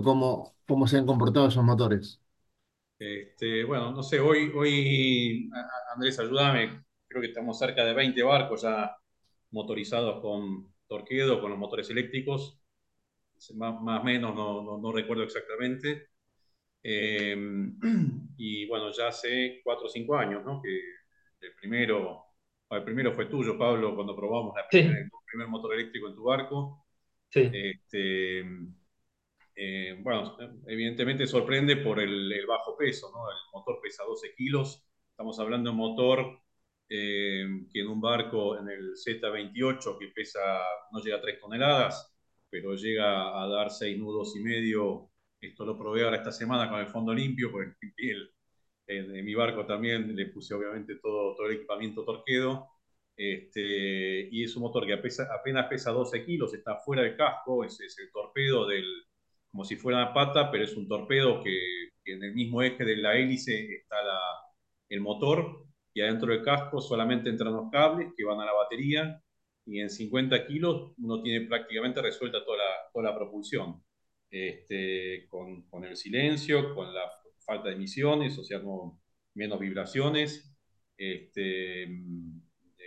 [0.04, 2.22] cómo, cómo se han comportado esos motores.
[3.00, 5.50] Este, bueno, no sé, hoy, hoy,
[5.94, 8.98] Andrés, ayúdame, creo que estamos cerca de 20 barcos ya
[9.52, 12.62] motorizados con Torquedo, con los motores eléctricos,
[13.56, 16.10] más o menos, no, no, no, recuerdo exactamente.
[16.84, 17.36] Eh,
[18.38, 20.62] y bueno, ya hace 4 o 5 años, ¿no?
[20.62, 20.80] Que
[21.42, 22.24] el primero,
[22.72, 26.86] el primero fue tuyo, Pablo, cuando probamos la el primer motor eléctrico en tu barco.
[27.30, 27.50] Sí.
[27.54, 28.40] Este,
[29.56, 33.30] eh, bueno, evidentemente sorprende por el, el, bajo peso, ¿no?
[33.30, 36.40] El motor pesa 12 kilos, estamos hablando de un motor
[36.90, 40.40] eh, que en un barco, en el Z28, que pesa,
[40.92, 42.16] no llega a 3 toneladas,
[42.50, 46.80] pero llega a dar 6 nudos y medio, esto lo probé ahora esta semana con
[46.80, 48.30] el fondo limpio, porque el,
[48.88, 52.70] en, en mi barco también le puse obviamente todo, todo el equipamiento torquedo,
[53.16, 57.64] este, y es un motor que pesa, apenas pesa 12 kilos, está fuera del casco,
[57.64, 58.86] es, es el torpedo del,
[59.52, 61.52] como si fuera una pata, pero es un torpedo que,
[62.04, 64.20] que en el mismo eje de la hélice está la,
[64.90, 65.67] el motor
[65.98, 69.20] y adentro del casco solamente entran los cables que van a la batería
[69.66, 73.84] y en 50 kilos uno tiene prácticamente resuelta toda la, toda la propulsión,
[74.30, 77.02] este, con, con, el silencio, con la
[77.40, 79.02] falta de emisiones, o sea, no,
[79.34, 80.56] menos vibraciones.
[80.96, 81.88] Este,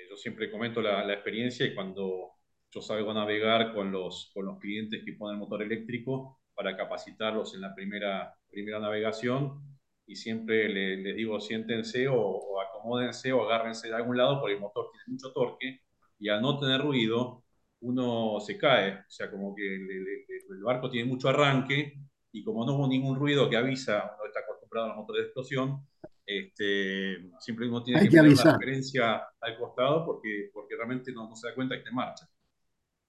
[0.08, 2.30] yo siempre comento la, la experiencia y cuando
[2.70, 7.54] yo salgo a navegar con los, con los clientes que ponen motor eléctrico, para capacitarlos
[7.54, 13.44] en la primera, primera navegación y siempre le, les digo siéntense o, o, acomódense o
[13.44, 15.80] agárrense de algún lado porque el motor tiene mucho torque
[16.18, 17.44] y al no tener ruido
[17.80, 20.06] uno se cae, o sea como que el, el,
[20.50, 21.94] el barco tiene mucho arranque
[22.32, 25.26] y como no hubo ningún ruido que avisa, uno está acostumbrado a los motores de
[25.26, 25.86] explosión,
[26.26, 31.28] este, siempre uno tiene Hay que, que poner referencia al costado porque, porque realmente no,
[31.28, 32.28] no se da cuenta que en marcha.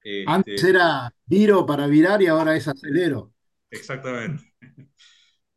[0.03, 3.31] Este, Antes era viro para virar y ahora es acelero.
[3.69, 4.43] Exactamente.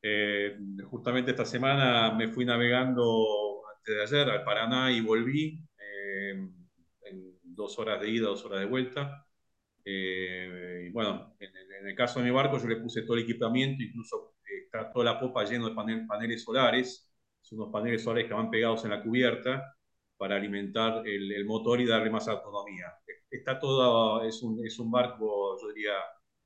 [0.07, 0.59] Eh,
[0.91, 3.54] justamente esta semana me fui navegando
[3.85, 6.31] antes de ayer al Paraná y volví eh,
[7.03, 9.27] en dos horas de ida, dos horas de vuelta.
[9.85, 13.25] Eh, y bueno, en, en, el caso de mi barco yo le puse todo el
[13.25, 18.27] equipamiento, incluso está toda la popa lleno de panel, paneles solares, son unos paneles solares
[18.27, 19.77] que van pegados en la cubierta
[20.17, 22.87] para alimentar el, el motor y darle más autonomía.
[23.31, 25.93] Está todo, es un, es un barco, yo diría,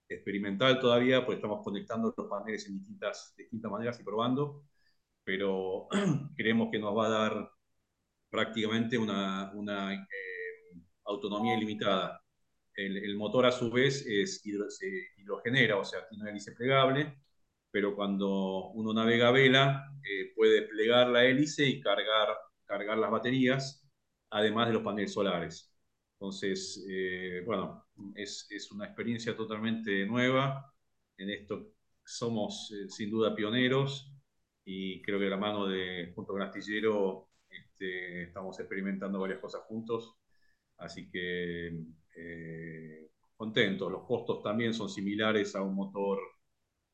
[0.09, 4.65] experimental todavía, porque estamos conectando los paneles en distintas, distintas maneras y probando,
[5.29, 5.89] pero
[6.39, 7.51] creemos que nos va a dar
[8.31, 9.99] prácticamente una, una eh,
[11.05, 12.23] autonomía ilimitada.
[12.75, 14.87] El, el, motor a su vez es hidro, se
[15.19, 17.19] hidrogenera, o sea, tiene una hélice plegable,
[17.71, 22.29] pero cuando uno navega a vela eh, puede plegar la hélice y cargar,
[22.65, 23.87] cargar las baterías,
[24.31, 25.71] además de los paneles solares.
[26.15, 30.73] Entonces, eh, bueno, es, es, una experiencia totalmente nueva.
[31.19, 34.11] En esto somos eh, sin duda pioneros
[34.71, 39.63] y creo que de la mano de, junto con Astillero, este, estamos experimentando varias cosas
[39.63, 40.15] juntos.
[40.77, 41.69] Así que
[42.15, 43.91] eh, contentos.
[43.91, 46.19] Los costos también son similares a un motor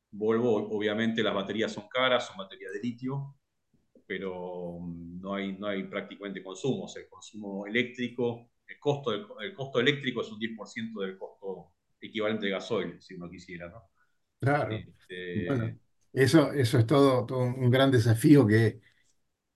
[0.09, 0.55] Volvo.
[0.69, 3.35] Obviamente las baterías son caras, son baterías de litio,
[4.07, 6.85] pero no hay, no hay prácticamente consumo.
[6.85, 11.17] O sea, el consumo eléctrico el costo, del, el costo eléctrico es un 10% del
[11.17, 13.83] costo equivalente de gasoil, si uno quisiera, ¿no?
[14.39, 14.73] Claro.
[14.73, 15.45] Este...
[15.45, 15.77] Bueno,
[16.15, 18.81] eso, eso es todo, un gran desafío que,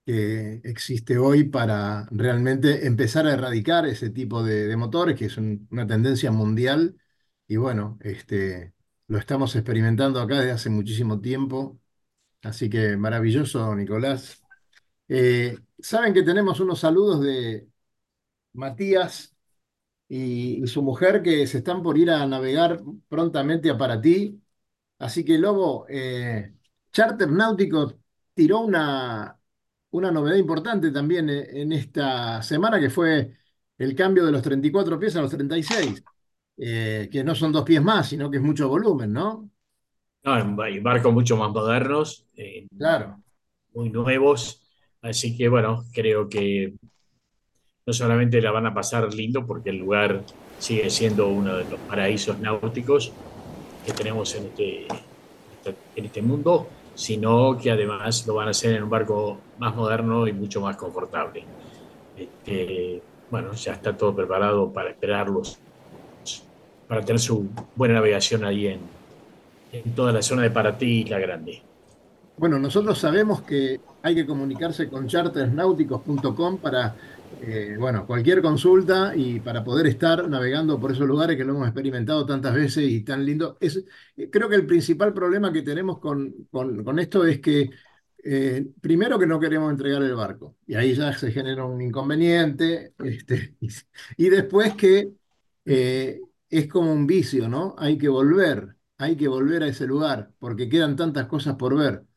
[0.06, 5.68] que, existe hoy para realmente empezar a erradicar ese tipo de, motores, que es un,
[5.72, 6.98] una tendencia mundial.
[7.48, 8.74] Y bueno, este,
[9.08, 11.80] lo estamos experimentando acá desde hace muchísimo tiempo.
[12.44, 14.44] Así que maravilloso, Nicolás.
[15.08, 17.70] Eh, Saben que tenemos unos saludos de,
[18.54, 19.36] Matías
[20.08, 24.42] y, su mujer que se están por ir a navegar prontamente a Paraty.
[25.00, 26.56] Así que Lobo, eh,
[26.92, 27.94] Charter Náutico
[28.34, 29.38] tiró una,
[29.92, 33.34] una novedad importante también en esta semana, que fue
[33.78, 36.04] el cambio de los 34 pies a los 36,
[36.58, 39.50] eh, que no son dos pies más, sino que es mucho volumen, ¿no?
[40.24, 43.22] No, hay barcos mucho más modernos, eh, claro.
[43.74, 44.62] muy nuevos,
[45.02, 46.76] así que bueno, creo que
[47.86, 50.24] no solamente la van a pasar lindo porque el lugar
[50.60, 53.14] sigue siendo uno de los paraísos náuticos
[53.86, 54.88] que tenemos en este,
[55.96, 56.68] en este mundo,
[57.00, 60.76] sino que además lo van a hacer en un barco más moderno y mucho más
[60.76, 61.46] confortable.
[62.18, 65.58] Este, bueno, ya está todo preparado para esperarlos,
[66.90, 68.82] para tener su buena navegación ahí en,
[69.72, 71.62] en toda la zona de Paraty y La Grande.
[72.40, 76.96] Bueno, nosotros sabemos que hay que comunicarse con chartersnáuticos.com para,
[77.42, 81.68] eh, bueno, cualquier consulta y para poder estar navegando por esos lugares que lo hemos
[81.68, 83.58] experimentado tantas veces y tan lindo.
[83.60, 83.84] Es,
[84.16, 87.72] eh, creo que el principal problema que tenemos con, con, esto es que
[88.24, 92.94] eh, primero que no queremos entregar el barco, y ahí ya se genera un inconveniente,
[93.04, 93.56] este,
[94.16, 95.12] y, después que
[95.66, 97.76] es como un vicio, ¿no?
[97.78, 102.09] Hay que volver, hay que volver a ese lugar, porque quedan tantas cosas por ver.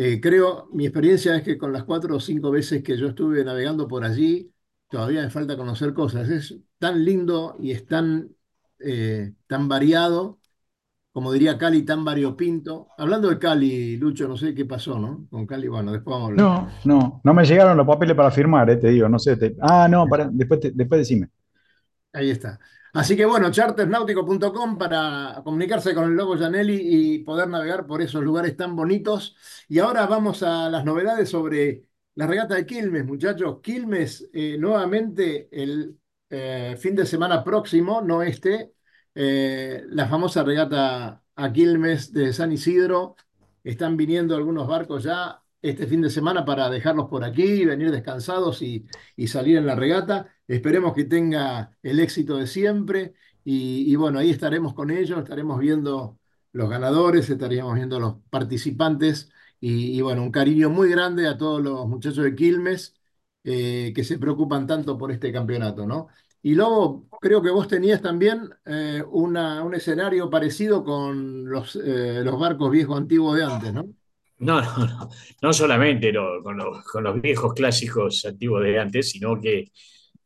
[0.00, 3.44] Eh, creo, mi experiencia es que con las cuatro o cinco veces que yo estuve
[3.44, 4.52] navegando por allí,
[4.88, 6.28] todavía me falta conocer cosas.
[6.28, 8.30] Es tan lindo y es tan,
[9.48, 10.38] tan variado
[11.18, 12.86] como diría Cali, tan variopinto.
[12.96, 15.26] Hablando de Cali, Lucho, no sé qué pasó, ¿no?
[15.28, 16.46] Con Cali, bueno, después vamos a hablar.
[16.46, 19.36] No, no, no me llegaron los papeles para firmar, eh, te digo, no sé.
[19.60, 21.28] Ah, no, después decime.
[22.18, 22.58] Ahí está.
[22.92, 26.74] Así que bueno, chartersnáutico.com para comunicarse con el Lobo Janelli
[27.14, 29.36] y poder navegar por esos lugares tan bonitos.
[29.68, 31.84] Y ahora vamos a las novedades sobre
[32.16, 33.60] la regata de Quilmes, muchachos.
[33.62, 35.96] Quilmes, eh, nuevamente el
[36.28, 38.72] eh, fin de semana próximo, no este,
[39.14, 43.14] eh, la famosa regata a Quilmes de San Isidro.
[43.62, 48.62] Están viniendo algunos barcos ya este fin de semana para dejarlos por aquí, venir descansados
[48.62, 48.86] y,
[49.26, 50.28] salir en la regata.
[50.46, 53.14] Esperemos que tenga el éxito de siempre.
[53.44, 56.18] Y, bueno, ahí estaremos con ellos, estaremos viendo
[56.52, 59.30] los ganadores, estaríamos viendo los participantes.
[59.60, 62.94] Y, bueno, un cariño muy grande a todos los muchachos de Quilmes
[63.44, 66.08] eh, que se preocupan tanto por este campeonato, ¿no?
[66.42, 72.22] Y luego creo que vos tenías también eh, una, un escenario parecido con los, eh,
[72.24, 73.86] los barcos viejos antiguos de antes, ¿no?
[74.40, 75.10] No, no, no,
[75.42, 76.12] no solamente
[76.42, 79.70] con, los, con, los, viejos clásicos antiguos de antes, sino que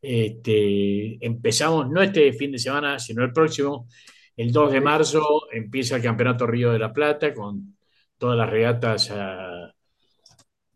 [0.01, 3.87] este, empezamos, no este fin de semana, sino el próximo,
[4.35, 7.77] el 2 de marzo, empieza el Campeonato Río de la Plata con
[8.17, 9.73] todas las regatas ya,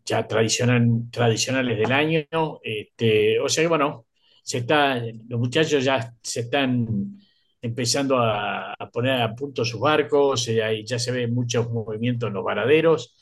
[0.04, 2.26] ya tradicional, tradicionales del año.
[2.62, 4.06] Este, o sea que, bueno,
[4.42, 7.18] se está, los muchachos ya se están
[7.60, 12.44] empezando a, poner a punto sus barcos, eh, ya se ven muchos movimientos en los
[12.44, 13.14] varaderos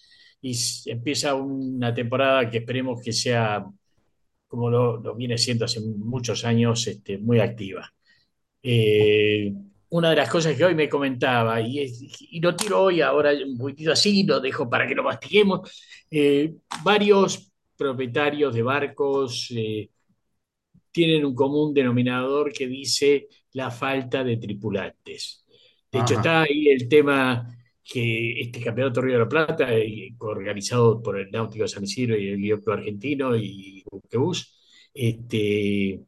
[0.47, 3.67] y empieza una temporada que esperemos que sea,
[4.47, 7.93] como lo, viene siendo hace muchos años, este, muy activa.
[8.63, 9.53] Eh,
[9.89, 11.85] una de las cosas que hoy me comentaba, y,
[12.31, 16.55] y lo tiro hoy ahora un poquitito así, lo dejo para que lo mastiguemos, eh,
[16.85, 19.53] varios propietarios de barcos,
[20.93, 25.45] tienen un común denominador que dice la falta de tripulantes.
[25.91, 27.53] De hecho, está ahí el tema
[27.89, 32.29] que este campeonato Río de la Plata, eh, organizado por el Náutico San Isidro y
[32.29, 36.01] el Guión Argentino y Buquebus, este,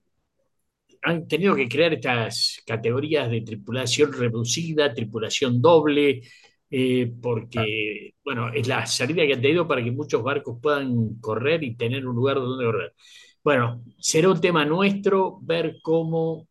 [1.03, 6.23] han tenido que crear estas categorías de tripulación reducida, tripulación doble,
[6.71, 11.63] eh, porque, bueno, es la salida que han tenido para que muchos barcos puedan correr
[11.63, 12.95] y tener un lugar donde correr.
[13.45, 16.49] Bueno, será un tema nuestro ver cómo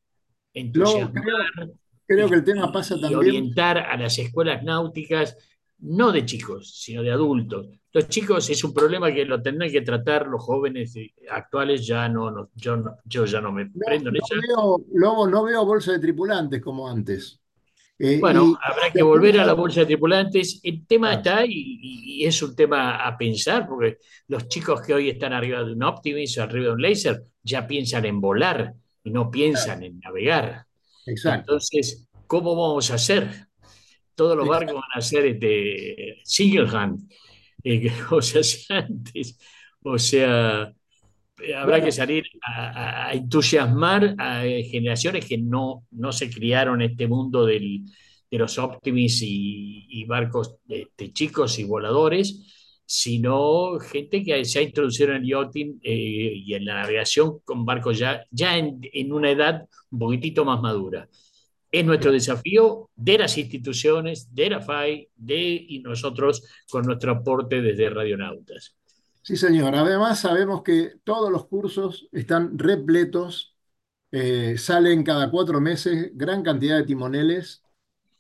[0.53, 1.69] entusiasmar
[2.07, 3.19] creo, que el tema pasa y también.
[3.19, 5.37] orientar a las escuelas náuticas,
[5.79, 7.67] no de chicos, sino de adultos.
[7.93, 10.95] Los chicos es un problema que lo tendrán que tratar los jóvenes
[11.29, 14.35] actuales, ya no, no, yo, yo ya no me prendo en eso.
[14.47, 17.41] Veo, Lobo, no veo bolsa de tripulantes como antes.
[17.99, 20.59] Eh, bueno, habrá que volver a la bolsa de tripulantes.
[20.61, 23.97] El tema está y, es un tema a pensar, porque
[24.27, 27.65] los chicos que hoy están arriba de un Optimus o arriba de un Laser ya
[27.65, 30.66] piensan en volar y no piensan en navegar.
[31.07, 31.53] Exacto.
[31.53, 33.47] Entonces, ¿cómo vamos a hacer?
[34.15, 37.09] Todos los barcos van a ser este, single hand,
[37.63, 38.41] eh, o sea,
[38.77, 39.39] antes.
[39.83, 40.73] O sea,
[41.55, 47.45] habrá que salir a, entusiasmar a generaciones que no, no se criaron en este mundo
[47.45, 47.85] del,
[48.29, 55.09] de los Optimis y, barcos este, chicos y voladores, sino gente que se ha introducido
[55.09, 59.29] en el yachting eh, y en la navegación con barcos ya, ya en, en, una
[59.29, 61.09] edad un poquitito más madura.
[61.69, 67.61] Es nuestro desafío de las instituciones, de la FAI, de y nosotros con nuestro aporte
[67.61, 68.73] desde Radionautas.
[69.21, 69.75] Sí, señor.
[69.75, 73.57] Además, sabemos que todos los cursos están repletos,
[74.11, 77.63] eh, salen cada cuatro meses gran cantidad de timoneles,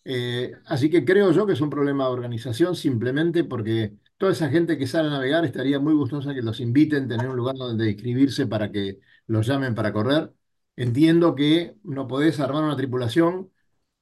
[0.03, 4.49] eh, así que creo yo que es un problema de organización simplemente porque toda esa
[4.49, 7.89] gente que sale a navegar estaría muy gustosa que los inviten, tener un lugar donde
[7.91, 10.33] inscribirse para que los llamen para correr.
[10.75, 13.51] Entiendo que no podés armar una tripulación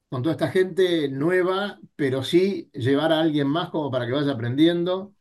[0.10, 4.32] con toda esta gente nueva, pero sí llevar a alguien más como para que vaya
[4.34, 5.14] aprendiendo.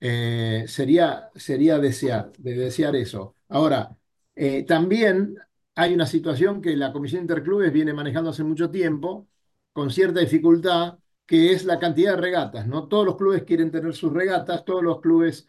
[0.00, 3.36] Eh, sería, sería desear, de desear eso.
[3.48, 3.96] Ahora,
[4.34, 5.36] eh, también
[5.74, 9.28] hay una situación que la Comisión Interclubes viene manejando hace mucho tiempo,
[9.72, 12.66] con cierta dificultad, que es la cantidad de regatas.
[12.66, 15.46] No todos los clubes quieren tener sus regatas, todos los clubes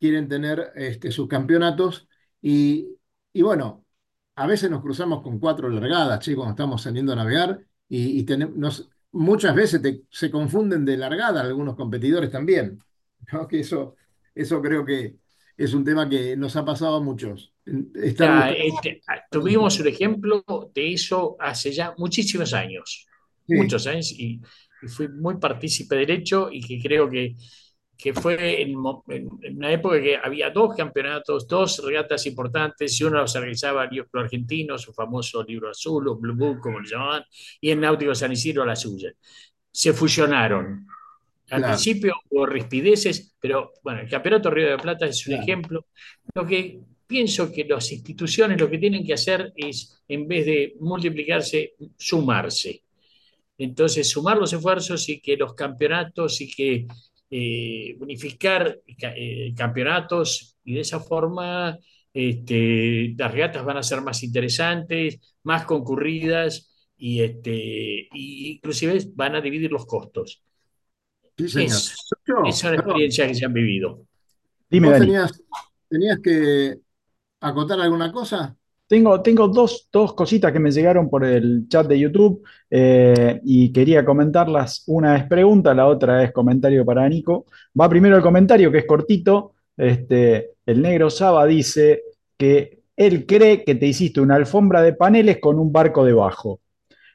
[0.00, 2.08] quieren tener este, sus campeonatos.
[2.40, 2.88] Y,
[3.32, 3.84] y bueno,
[4.36, 8.24] a veces nos cruzamos con cuatro largadas, che, cuando estamos saliendo a navegar, y, y
[8.24, 12.78] tenemos, muchas veces te- se confunden de largada algunos competidores también.
[13.32, 13.46] ¿no?
[13.48, 13.96] Que eso,
[14.34, 15.16] eso creo que
[15.56, 17.52] es un tema que nos ha pasado a muchos.
[17.94, 23.06] Estar Ya, buscando- este, ah, tuvimos un ejemplo de eso hace ya muchísimos años,
[23.46, 23.54] Sí.
[23.56, 24.40] muchos años, y,
[24.82, 27.34] y fui muy partícipe del hecho y que creo que,
[27.96, 28.74] que fue en,
[29.08, 33.84] en- en una época que había dos campeonatos, dos regatas importantes, y uno los organizaba
[33.84, 37.24] el Club Argentino, su famoso libro azul, o Blue Book, como le llamaban,
[37.60, 39.12] y en Náutico San Isidro la suya.
[39.70, 40.86] Se fusionaron.
[41.50, 41.66] Al Claro.
[41.74, 45.42] principio hubo rispideces, pero bueno, el Campeonato Río de la Plata es un Claro.
[45.42, 45.86] ejemplo.
[46.34, 50.74] Lo que pienso que las instituciones lo que tienen que hacer es, en vez de
[50.80, 52.82] multiplicarse, sumarse.
[53.58, 56.86] Entonces, sumar los esfuerzos y que los campeonatos y que
[57.30, 61.78] eh, unificar ca- eh, campeonatos y de esa forma
[62.12, 69.34] este, las regatas van a ser más interesantes, más concurridas y, este, y inclusive van
[69.36, 70.42] a dividir los costos.
[71.38, 71.82] Sí, señor.
[71.82, 74.06] Es, Yo, es una perdón, experiencia que se han vivido.
[74.70, 75.12] Dime, ¿vos Dani.
[75.12, 75.32] tenías,
[75.88, 76.80] tenías que
[77.40, 78.56] acotar alguna cosa?
[78.88, 83.70] Tengo, tengo dos, dos cositas que me llegaron por el chat de YouTube eh, y
[83.70, 84.84] quería comentarlas.
[84.86, 87.44] Una es pregunta, la otra es comentario para Nico.
[87.78, 89.52] Va primero el comentario, que es cortito.
[89.76, 92.02] Este, el negro Saba dice
[92.38, 96.60] que él cree que te hiciste una alfombra de paneles con un barco debajo.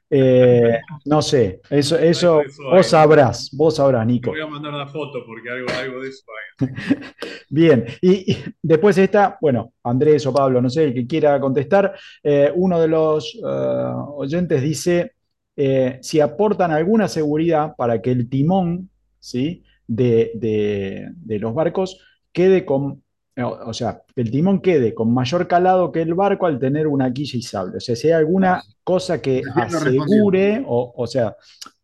[0.10, 2.42] Eh, no sé, eso, eso
[2.72, 4.32] vos sabrás, vos sabrás, Te Nico.
[4.32, 6.24] voy a mandar una foto porque algo, algo de eso
[6.60, 6.68] hay.
[7.50, 11.94] Bien, y, y después está, bueno, Andrés o Pablo, no sé, el que quiera contestar,
[12.24, 13.40] eh, uno de los eh,
[14.16, 15.14] oyentes dice
[15.56, 18.90] eh, si aportan alguna seguridad para que el timón,
[19.20, 19.64] ¿sí?
[19.88, 22.00] de, de- de los barcos
[22.32, 23.04] quede con,
[23.38, 26.88] o, o sea, que el timón quede con mayor calado que el barco al tener
[26.88, 27.78] una quilla y sable.
[27.78, 31.36] O sea, si hay alguna cosa que asegure, o, o sea,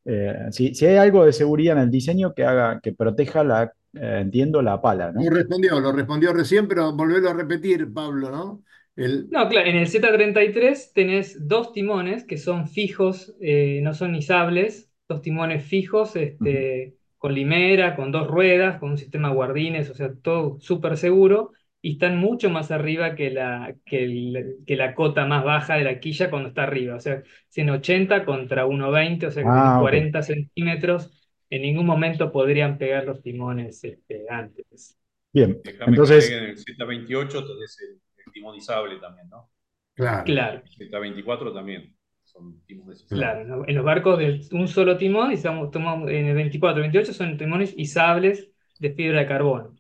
[0.06, 3.74] eh, si, si hay algo de seguridad en el diseño que haga, que proteja la,
[3.93, 5.24] eh, entiendo, la pala, ¿no?
[5.24, 8.64] Lo respondió, lo respondió recién, pero volverlo a repetir, Pablo, ¿no?
[8.95, 14.14] El, No, claro, en el Z33 tenés dos timones que son fijos, eh, no son
[14.16, 19.95] izables, dos timones fijos, este, con limera, con dos ruedas, con un sistema guardines, o
[19.95, 24.95] sea, todo súper seguro, y están mucho más arriba que la, que el- que la
[24.95, 29.32] cota más baja de la quilla cuando está arriba, o sea, 180 contra 120, o
[29.32, 29.93] sea Ah, tenés ok.
[29.93, 31.11] 40 centímetros,
[31.51, 34.97] en ningún momento podrían pegar los timones este, antes.
[35.34, 39.51] Bien, Déjame entonces, que en el Z28 tenés el, el timonizable también, ¿no?
[39.95, 40.34] claro.
[40.34, 40.63] Claro.
[40.80, 41.95] El Z24 también
[42.40, 46.26] son Claro, en lo- en los barcos de un solo timón, y estamos, tomamos, en
[46.28, 49.76] el 24, 28 son timones izables de fibra de carbono.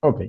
[0.00, 0.22] ok.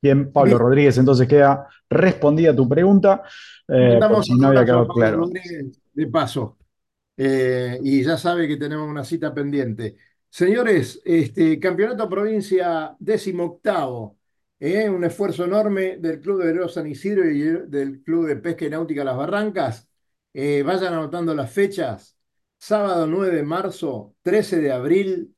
[0.00, 0.58] Bien, Pablo.
[0.58, 3.22] Rodríguez, entonces queda respondida tu pregunta,
[3.66, 5.16] eh, si no había quedado claro.
[5.18, 6.58] Rodríguez de paso.
[7.16, 9.96] Eh, y ya sabe que tenemos una cita pendiente.
[10.28, 12.96] Señores, este Campeonato Provincia
[13.40, 14.18] octavo,
[14.60, 18.66] eh, un esfuerzo enorme del Club de Velero San Isidro y del Club de Pesca
[18.66, 19.85] y Náutica Las Barrancas.
[20.38, 22.18] Eh, vayan anotando las fechas.
[22.58, 25.34] Sábado 9 de marzo, 13 de abril,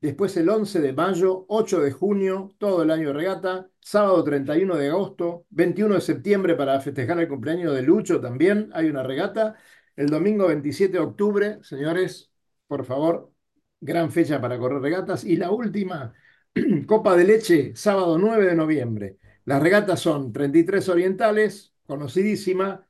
[0.00, 4.76] después el 11 de mayo, 8 de junio, todo el año de regata, sábado 31
[4.76, 9.56] de agosto, 21 de septiembre para festejar el cumpleaños de Lucho también hay una regata,
[9.96, 12.30] el domingo 27 de octubre, señores,
[12.68, 13.32] por favor,
[13.80, 16.14] gran fecha para correr regatas, y la última,
[16.86, 19.16] Copa de Leche, sábado 9 de noviembre.
[19.44, 22.87] Las regatas son 33 orientales, conocidísima,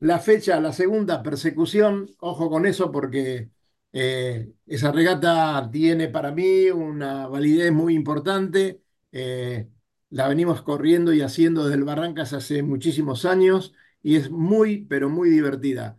[0.00, 3.50] la fecha, la segunda persecución, ojo con eso porque
[3.92, 8.82] eh, esa regata tiene para mí una validez muy importante.
[9.12, 9.68] eh,
[10.10, 15.08] la venimos corriendo y haciendo desde el Barrancas hace muchísimos años y es muy, pero
[15.08, 15.98] muy divertida.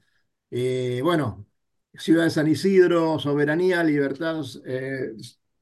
[0.49, 1.45] Eh, bueno,
[1.93, 4.41] Ciudad de San Isidro, Soberanía, Libertad,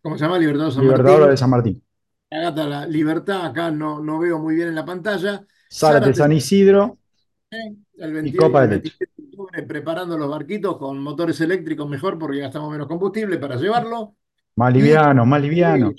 [0.02, 0.38] ¿cómo se llama?
[0.38, 1.38] Libertad de San Libertadora de Martín.
[1.38, 1.84] San Martín.
[2.30, 5.46] Agata la Libertad, acá no, no veo muy bien en la pantalla.
[5.72, 6.98] Zárate San Isidro
[7.98, 8.96] El y 28 Copa el de Leche.
[9.00, 13.56] 27 de octubre preparando los barquitos con motores eléctricos mejor porque gastamos menos combustible para
[13.56, 14.16] llevarlo.
[14.56, 15.94] Más liviano, más liviano.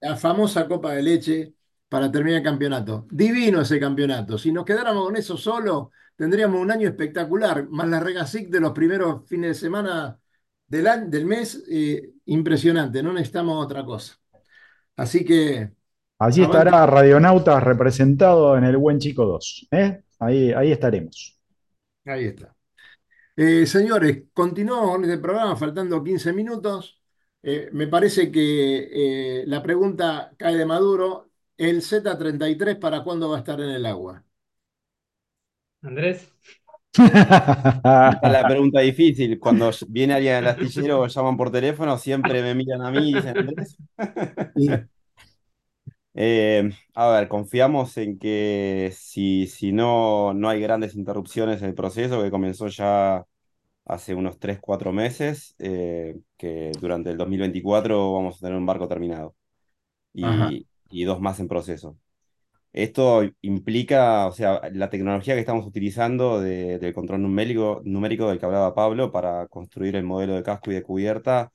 [0.00, 1.54] la famosa copa de leche
[1.88, 3.06] para terminar el campeonato.
[3.10, 4.38] Divino ese campeonato.
[4.38, 8.72] Si nos quedáramos con eso solo, tendríamos un año espectacular, más la Regasic de los
[8.72, 10.18] primeros fines de semana
[10.66, 14.14] del, año, del mes, eh, impresionante, no necesitamos otra cosa.
[14.96, 15.70] Así que...
[16.18, 19.68] Allí estará Radionautas representado en el Buen Chico 2.
[19.72, 20.01] ¿eh?
[20.22, 21.36] Ahí, ahí estaremos.
[22.04, 22.54] Ahí está.
[23.36, 27.00] Eh, señores, continuamos con este programa, faltando 15 minutos.
[27.42, 31.30] Eh, me parece que eh, la pregunta cae de Maduro.
[31.56, 34.24] ¿El Z33 para cuándo va a estar en el agua?
[35.82, 36.28] Andrés.
[36.98, 39.38] la pregunta difícil.
[39.40, 43.14] Cuando viene alguien al astillero o llaman por teléfono, siempre me miran a mí y
[43.14, 43.78] dicen, Andrés.
[46.14, 51.74] Eh, a ver, confiamos en que si, si no, no hay grandes interrupciones en el
[51.74, 53.24] proceso, que comenzó ya
[53.86, 58.88] hace unos 3, 4 meses, eh, que durante el 2024 vamos a tener un barco
[58.88, 59.34] terminado
[60.14, 61.98] y, y, dos más en proceso.
[62.72, 68.38] Esto implica, o sea, la tecnología que estamos utilizando de, del control numérico, numérico del
[68.38, 71.52] que hablaba Pablo para construir el modelo de casco y de cubierta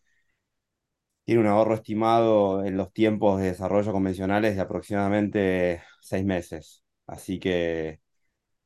[1.28, 6.86] tiene un ahorro estimado en los tiempos de desarrollo convencionales de aproximadamente seis meses.
[7.06, 8.02] Así que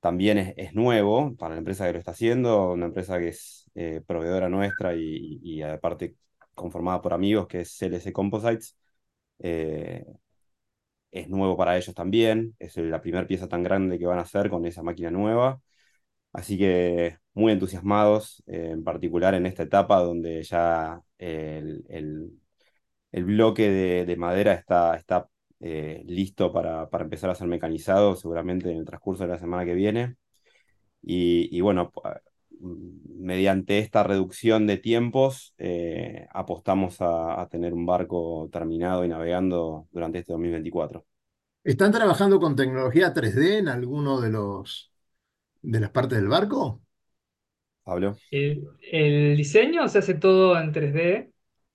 [0.01, 4.01] también es, nuevo para la empresa que lo está haciendo, una empresa que es eh,
[4.05, 6.18] proveedora nuestra y, aparte
[6.55, 8.78] conformada por amigos, que es CLC Composites.
[9.39, 10.05] Eh,
[11.12, 14.49] es nuevo para ellos también, es la primera pieza tan grande que van a hacer
[14.49, 15.62] con esa máquina nueva.
[16.34, 22.41] Así que muy entusiasmados, eh, en particular en esta etapa donde ya el, el
[23.12, 25.28] bloque de, madera está, está
[25.59, 29.66] eh, listo para, para, empezar a ser mecanizado seguramente en el transcurso de la semana
[29.66, 30.16] que viene.
[31.03, 31.91] Y, bueno,
[32.59, 39.88] mm, mediante esta reducción de tiempos, eh, apostamos a, tener un barco terminado y navegando
[39.91, 41.05] durante este 2024.
[41.64, 44.91] ¿Están trabajando con tecnología 3D en alguno de los
[45.62, 46.82] de las partes del barco?
[47.84, 48.16] Pablo.
[48.32, 51.31] El, el diseño se hace todo en 3D.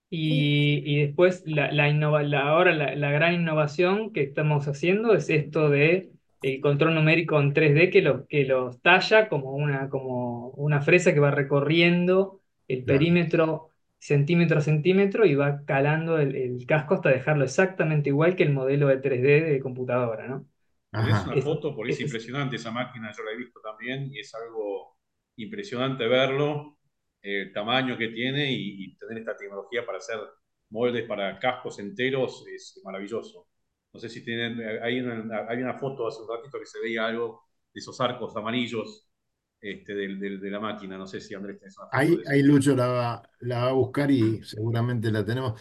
[0.09, 6.61] Y, después la, la, ahora la, gran innovación que estamos haciendo es esto de el
[6.61, 11.19] control numérico en 3D que, lo, que los talla como una, como una fresa que
[11.19, 18.11] va recorriendo el perímetro centímetro a centímetro y va calando el, casco hasta dejarlo exactamente
[18.11, 20.47] igual que el modelo de 3D de computadora, ¿no?
[20.93, 24.21] Es una foto, por eso es impresionante esa máquina, yo la he visto también y
[24.21, 24.97] es algo
[25.37, 26.76] impresionante verlo
[27.27, 30.18] el tamaño que tiene y, tener esta tecnología para hacer
[30.70, 33.49] moldes para cascos enteros es maravilloso.
[33.93, 37.07] No sé si tienen, hay una, hay una foto hace un ratito que se veía
[37.07, 39.09] algo de esos arcos amarillos
[39.61, 40.97] este, de, la máquina.
[40.97, 41.97] No sé si Andrés tiene una foto.
[41.97, 45.61] Ahí, ahí Lucho la va, la va a buscar y seguramente la tenemos.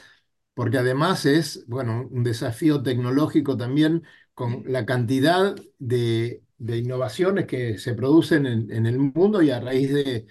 [0.53, 4.03] Porque además es, bueno, un desafío tecnológico también
[4.33, 9.59] con la cantidad de, de innovaciones que se producen en, en, el mundo y a
[9.59, 10.27] raíz de,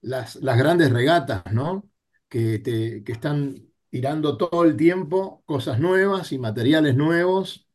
[0.00, 1.88] las, las grandes regatas, ¿no?
[2.28, 3.56] Que, te, que están
[3.90, 7.68] tirando todo el tiempo cosas nuevas y materiales nuevos.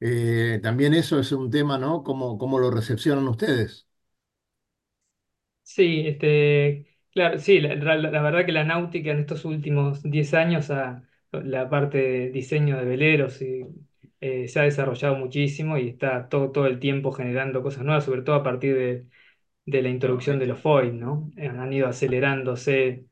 [0.00, 2.02] Eh, también eso es un tema, ¿no?
[2.04, 3.88] ¿Cómo, cómo lo recepcionan ustedes?
[5.62, 11.06] Sí, este, claro, sí, la, verdad que la náutica en estos últimos 10 años, a
[11.30, 16.66] la parte de diseño de veleros eh, se ha desarrollado muchísimo y está todo, todo
[16.66, 19.06] el tiempo generando cosas nuevas, sobre todo a partir de,
[19.70, 21.30] de la introducción de los foils, ¿no?
[21.38, 23.06] Han ido acelerándose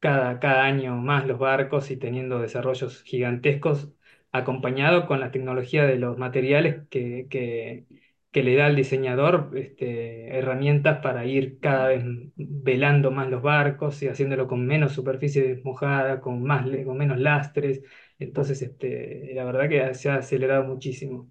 [0.00, 3.92] cada, cada año más los barcos y teniendo desarrollos gigantescos,
[4.32, 7.86] acompañado con la tecnología de los materiales que, que,
[8.30, 12.04] que le da al diseñador este, herramientas para ir cada vez
[12.36, 17.82] velando más los barcos y haciéndolo con menos superficie mojada, con, más, con menos lastres.
[18.18, 21.30] Entonces, este, la verdad que se ha acelerado muchísimo.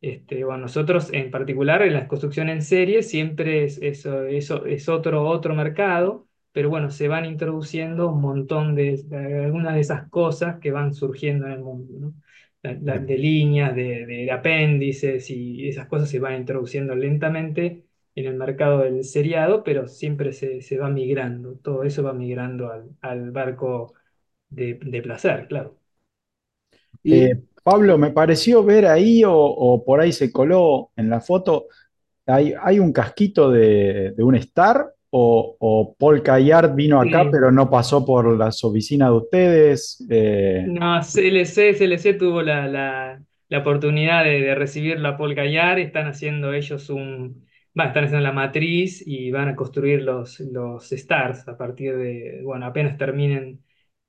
[0.00, 4.88] Este, bueno, nosotros en particular en la construcción en serie siempre es, eso, eso es
[4.88, 9.04] otro, otro mercado, pero bueno, se van introduciendo un montón de,
[9.44, 12.14] algunas de esas cosas que van surgiendo en el mundo, ¿no?
[12.62, 17.84] de líneas, de, apéndices y esas cosas se van introduciendo lentamente
[18.14, 22.70] en el mercado del seriado, pero siempre se, se va migrando, todo eso va migrando
[22.72, 23.94] al, al barco
[24.50, 25.78] de, de placer, claro.
[27.02, 31.66] Y Pablo, me pareció ver ahí, o, por ahí se coló en la foto,
[32.26, 38.04] hay, hay un casquito de, un Star, o, Paul Cayard vino acá, pero no pasó
[38.04, 40.06] por las oficinas de ustedes.
[40.10, 46.90] Eh, no, CLC, CLC tuvo la, oportunidad de, recibir la Paul Cayard, están haciendo ellos
[46.90, 51.96] un, van, están haciendo la matriz y van a construir los, los Stars a partir
[51.96, 53.60] de, bueno, apenas terminen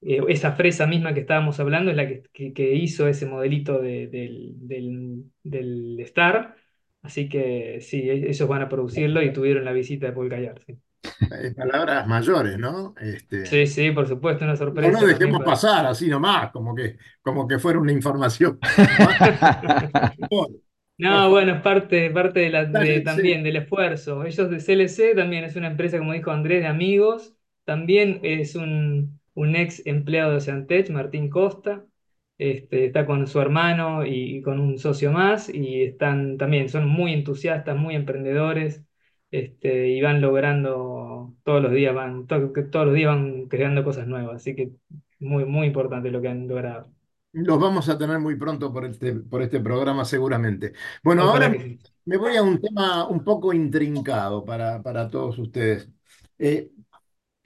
[0.01, 3.79] eh, esa fresa misma que estábamos hablando es la que, que- que hizo ese modelito
[3.81, 6.55] de- del, del, del Star.
[7.01, 10.61] Así que sí, e- ellos van a producirlo y tuvieron la visita de Paul Gallard.
[10.65, 10.77] Sí,
[11.31, 12.93] Eh, palabras mayores, ¿no?
[12.99, 15.43] Este, sí, sí, por supuesto, una no sorpresa también dejemos para...
[15.43, 18.59] pasar así nomás, como que, como que fuera una información.
[20.97, 24.25] No, bueno, es parte, parte de la, de, Dale, también del esfuerzo.
[24.25, 27.35] Ellos de CLC también es una empresa, como dijo Andrés, de amigos.
[27.63, 31.85] También es un, un ex empleado de Santech, Martín Costa.
[32.37, 37.13] Este, está con su hermano y, con un socio más y están también, son muy
[37.13, 38.83] entusiastas, muy emprendedores.
[39.31, 44.07] Este, y van logrando, todos los días van, to- todos los días van creando cosas
[44.07, 44.37] nuevas.
[44.37, 44.71] Así que
[45.19, 46.89] muy, muy importante lo que han logrado.
[47.31, 50.73] Los vamos a tener muy pronto por este, por este programa seguramente.
[51.03, 51.79] Bueno, Ojalá ahora sí.
[52.05, 55.89] me voy a un tema un poco intrincado para, para todos ustedes.
[56.39, 56.71] Eh,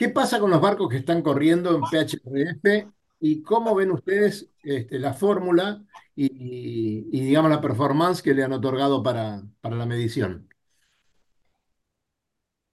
[0.03, 4.99] ¿qué pasa con los barcos que están corriendo en PHRF y cómo ven ustedes este,
[4.99, 5.83] la fórmula
[6.15, 10.49] y, y, y, digamos la performance que le han otorgado para, para la medición?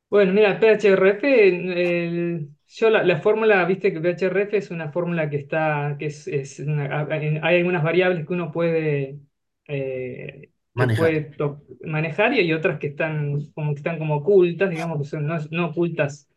[0.09, 5.37] Bueno, mira, PHRF, el- yo la, la fórmula, viste que PHRF es una fórmula que
[5.37, 7.07] está, que es, es una-
[7.43, 9.21] hay algunas variables que uno puede,
[9.69, 10.89] eh, que Manejar.
[10.89, 15.05] puede to- manejar y hay otras que están como, que están como ocultas, digamos que
[15.05, 16.29] son no, no ocultas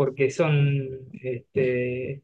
[0.00, 2.22] porque son, este,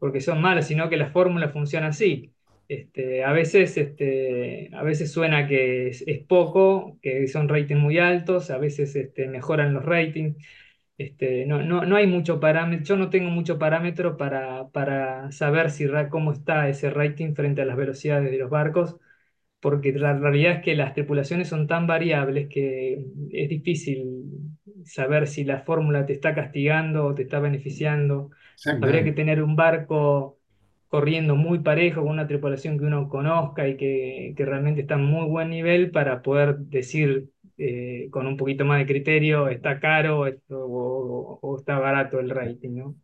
[0.00, 2.34] porque son malas, sino que la fórmula funciona así.
[2.68, 7.98] Este, a veces, este, a veces suena que es, es poco, que son ratings muy
[7.98, 10.36] altos, a veces este, mejoran los ratings.
[10.98, 15.70] Este, no, no, no hay mucho parámetro, yo no tengo mucho parámetro para, para saber
[15.70, 18.96] si, cómo está ese rating frente a las velocidades de los barcos,
[19.60, 24.49] porque la realidad es que las tripulaciones son tan variables que es difícil
[24.92, 28.30] saber si la fórmula te está castigando o te está beneficiando.
[28.80, 30.38] Habría que tener un barco
[30.88, 35.04] corriendo muy parejo, con una tripulación que uno conozca y que, que realmente está en
[35.04, 40.22] muy buen nivel para poder decir eh, con un poquito más de criterio, está caro
[40.50, 42.96] o, o está barato el rating, ¿no?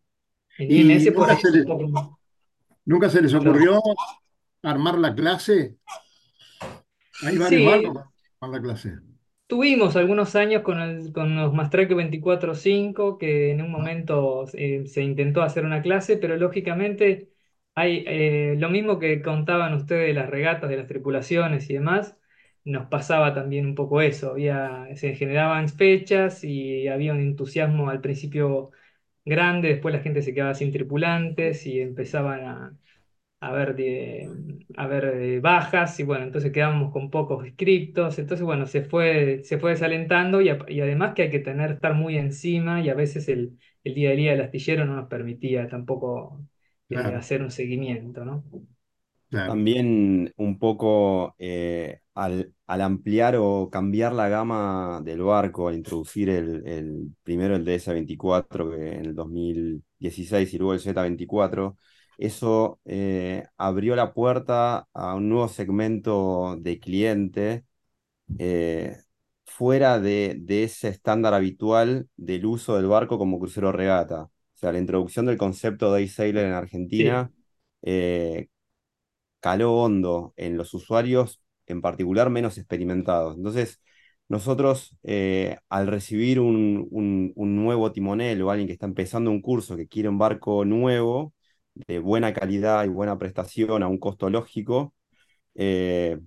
[0.57, 2.19] En ¿Y IMS por nunca ahí se les, poco
[2.85, 3.79] nunca se les ocurrió
[4.63, 5.77] armar la clase?
[7.21, 8.03] Hay varios barcos Sí,
[8.39, 8.99] con la clase.
[9.47, 15.01] Tuvimos algunos años con, el- con los Mastrake 24-5 que en un momento eh, se
[15.03, 17.29] intentó hacer una clase, pero lógicamente
[17.73, 22.17] hay eh, lo mismo que contaban ustedes de las regatas, de las tripulaciones y demás,
[22.65, 24.31] nos pasaba también un poco eso.
[24.31, 28.71] Había, se generaban fechas y había un entusiasmo al principio
[29.25, 32.77] grande, después la gente se quedaba sin tripulantes y empezaban a
[33.39, 34.29] a ver, de,
[34.77, 39.41] a ver eh, bajas y bueno, entonces quedamos con pocos inscriptos, entonces bueno, se fue,
[39.43, 42.89] se fue desalentando y, a- y además que hay que tener, estar muy encima y
[42.89, 46.41] a veces el, el día a día del astillero no nos permitía tampoco
[46.89, 48.43] eh, Claro, hacer un seguimiento, ¿no?
[49.29, 49.61] claro.
[49.61, 56.29] También un poco eh, al, al ampliar o cambiar la gama del barco, al introducir
[56.29, 61.77] el, el- primero el DS-24 que en el 2016 y luego el Z-24,
[62.17, 67.65] eso eh, abrió la puerta a un nuevo segmento de cliente
[68.37, 68.97] eh,
[69.45, 74.23] fuera de, de ese estándar habitual del uso del barco como crucero regata.
[74.23, 77.31] O sea, la introducción del concepto Day Sailor en Argentina Sí,
[77.83, 78.49] eh,
[79.39, 83.37] caló hondo en los usuarios, en particular menos experimentados.
[83.37, 83.81] Entonces,
[84.29, 89.41] nosotros, eh, al recibir un, un- un nuevo timonel o alguien que está empezando un
[89.41, 91.33] curso que quiere un barco nuevo,
[91.87, 94.93] de buena calidad y buena prestación a un costo lógico,
[95.55, 96.19] eh,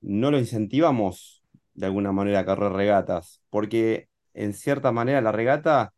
[0.00, 5.92] no lo incentivamos de alguna manera a correr regatas, porque en cierta manera la regata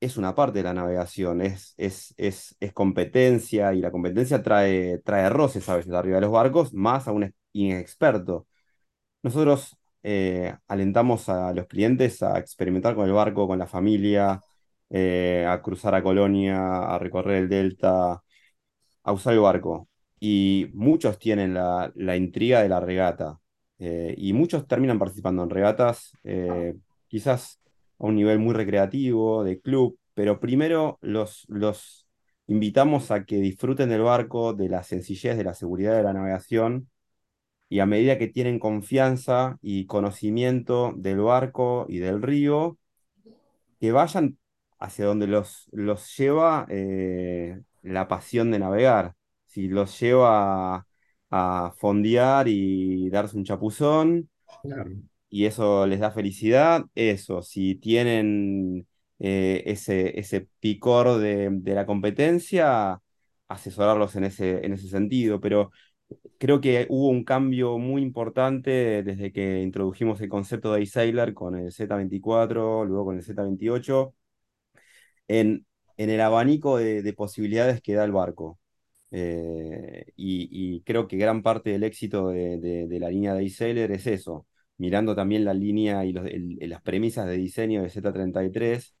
[0.00, 4.98] es una parte de la navegación, es, es, es, es competencia y la competencia trae,
[5.04, 8.46] trae roces a veces arriba de los barcos, más a un inexperto.
[9.22, 14.42] Nosotros eh, alentamos a los clientes a experimentar con el barco, con la familia,
[14.90, 18.22] eh, a cruzar a Colonia, a recorrer el delta,
[19.02, 19.88] a usar el barco.
[20.20, 23.40] Y muchos tienen la, intriga de la regata.
[23.78, 26.74] eh, y muchos terminan participando en regatas, eh,
[27.08, 27.60] quizás
[27.98, 32.06] a un nivel muy recreativo, de club, pero primero los, los
[32.46, 36.88] invitamos a que disfruten del barco, de la sencillez, de la seguridad de la navegación,
[37.68, 42.78] y a medida que tienen confianza y conocimiento del barco y del río,
[43.80, 44.38] que vayan
[44.78, 49.14] hacia donde los, los lleva eh, la pasión de navegar.
[49.46, 50.86] Si los lleva a,
[51.30, 54.28] a fondear y darse un chapuzón
[54.62, 54.90] Claro.
[55.28, 57.42] y eso les da felicidad, eso.
[57.42, 58.86] Si tienen
[59.18, 63.00] eh, ese, ese picor de, de la competencia,
[63.48, 65.40] asesorarlos en ese, en ese sentido.
[65.40, 65.70] Pero
[66.38, 71.56] creo que hubo un cambio muy importante desde que introdujimos el concepto de sailor con
[71.56, 74.14] el Z24, luego con el Z28,
[75.28, 75.66] en,
[75.96, 78.58] en el abanico de, de posibilidades que da el barco.
[79.10, 83.48] Eh, y, y, creo que gran parte del éxito de, de, de la línea de
[83.50, 84.46] sailor es eso,
[84.78, 88.94] mirando también la línea y los, el, las premisas de diseño de Z33.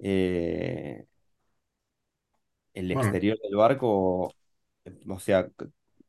[0.00, 1.06] Eh,
[2.74, 4.36] el Bueno, exterior del barco,
[5.08, 5.48] o sea,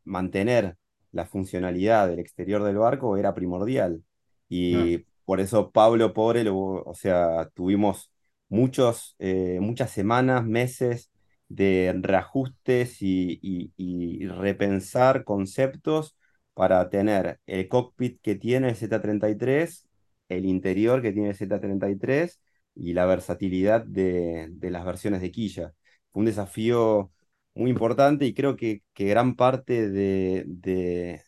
[0.03, 0.77] mantener
[1.11, 4.03] la funcionalidad del exterior del barco era primordial.
[4.67, 4.89] no.
[4.89, 8.11] Y por eso Pablo, pobre, lo- o sea, tuvimos
[8.49, 11.11] muchos, eh, muchas semanas, meses
[11.47, 13.69] de reajustes y,
[14.27, 16.15] repensar conceptos
[16.53, 19.87] para tener el cockpit que tiene el Z33,
[20.29, 22.39] el interior que tiene el Z33
[22.75, 25.73] y la versatilidad de, las versiones de quilla.
[26.11, 27.11] Fue un desafío
[27.55, 31.21] muy importante y creo que, gran parte de, de-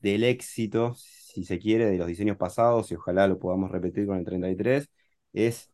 [0.00, 4.18] del éxito, si se quiere, de los diseños pasados, y ojalá lo podamos repetir con
[4.18, 4.88] el 33,
[5.32, 5.70] es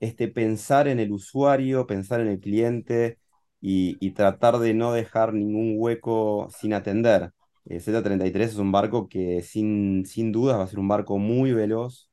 [0.00, 3.18] este pensar en el usuario, pensar en el cliente
[3.60, 7.32] y, y tratar de no dejar ningún hueco sin atender.
[7.64, 11.52] El Z33 es un barco que sin, sin dudas va a ser un barco muy
[11.52, 12.10] veloz,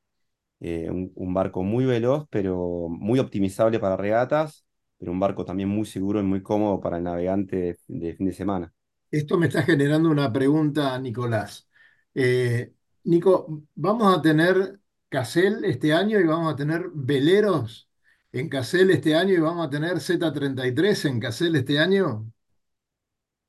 [0.61, 4.65] eh, un, barco muy veloz, pero muy optimizable para regatas,
[4.97, 8.27] pero un barco también muy seguro y muy cómodo para el navegante de, de fin
[8.27, 8.73] de semana.
[9.09, 11.67] Esto me está generando una pregunta, Nicolás.
[12.13, 12.73] Eh,
[13.03, 14.80] Nico, ¿vamos a tener
[15.11, 17.89] Casel este año y vamos a tener veleros
[18.33, 22.31] en Casel este año y vamos a tener Z33 en Casel este año?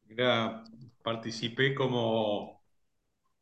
[0.07, 0.65] Mira,
[1.03, 2.63] participé como,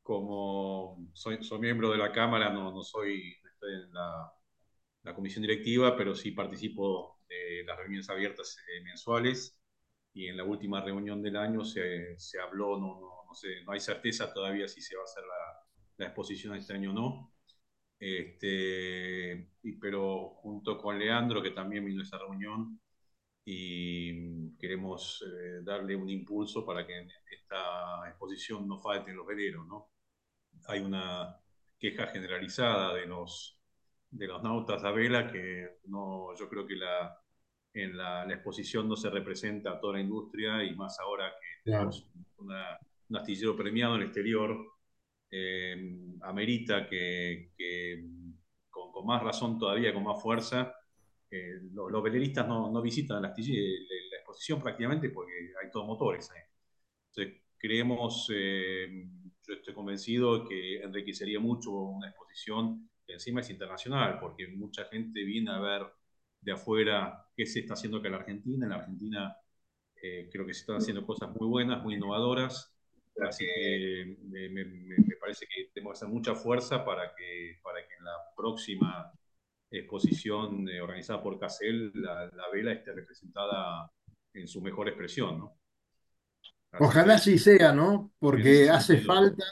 [0.03, 4.33] como soy, soy miembro de la Cámara, no, no soy, estoy en la,
[5.05, 9.59] la comisión directiva, pero sí participo de las reuniones abiertas eh, mensuales
[10.15, 13.73] y en la última reunión del año se, se habló, no, no, no, sé, no
[13.73, 15.67] hay certeza todavía si se va a hacer la,
[15.99, 17.33] la exposición este año o no.
[18.01, 22.81] Este, y, pero junto con Leandro, que también vino a esa reunión,
[23.45, 29.67] y queremos eh, darle un impulso para que en esta exposición no falten los veleros,
[29.67, 29.91] ¿no?
[30.69, 31.37] Hay una
[31.79, 33.59] queja generalizada de los,
[34.11, 37.19] de los nautas a vela que no, yo creo que la,
[37.75, 41.51] en la, la, exposición no se representa a toda la industria y más ahora que
[41.65, 41.91] Claro.
[41.91, 42.07] tenemos
[42.39, 42.79] una,
[43.09, 44.57] un astillero premiado en el exterior,
[45.31, 45.77] eh,
[46.23, 47.53] amerita que,
[48.71, 50.75] con, más razón todavía, con más fuerza,
[51.31, 53.65] eh, los, los, veleristas no, visitan la, astillero,
[54.11, 56.43] la, exposición prácticamente porque hay todos motores ahí.
[57.09, 59.07] Entonces, creemos, eh,
[59.47, 65.25] yo estoy convencido que enriquecería mucho una exposición que encima es internacional, porque mucha gente
[65.25, 65.87] viene a ver
[66.41, 68.67] de afuera qué se está haciendo acá en la Argentina.
[68.67, 69.37] En la Argentina
[70.03, 72.75] eh, creo que se están haciendo cosas muy buenas, muy innovadoras.
[73.29, 77.87] Así que me, me, me, parece que tenemos que hacer mucha fuerza para que, para
[77.87, 79.13] que en la próxima
[79.71, 83.91] exposición eh, organizada por CACEL la, la, vela esté representada
[84.33, 85.39] en su mejor expresión.
[85.39, 85.57] ¿no?
[86.73, 88.13] Así Ojalá sí sea, ¿no?
[88.19, 89.45] Porque hace sentido, falta.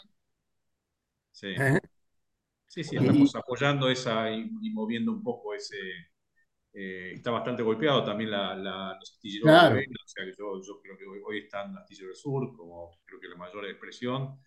[1.31, 1.49] Sí.
[1.49, 1.81] ¿Eh?
[2.67, 5.77] sí, sí, estamos apoyando esa y, y moviendo un poco ese,
[6.81, 9.75] eh, está bastante golpeado también la, la, los astilleros claro.
[9.75, 13.01] de o sea que yo, yo, creo que hoy, hoy están Astillero del Sur como
[13.05, 14.39] creo que la mayor expresión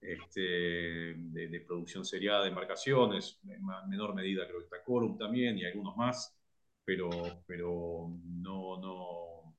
[0.00, 5.58] este, de, de, producción seriada de embarcaciones, en menor medida creo que está Corum también
[5.58, 6.38] y algunos más,
[6.84, 7.10] pero,
[7.48, 9.56] pero no, no,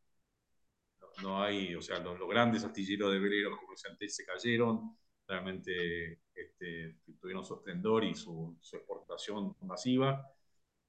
[1.23, 4.97] no hay, o sea, los, los grandes astilleros de veleros como los antes se cayeron,
[5.27, 10.25] realmente este, tuvieron su esplendor y su, su exportación masiva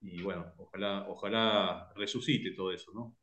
[0.06, 3.16] y bueno, ojalá, ojalá resucite todo eso, ¿no?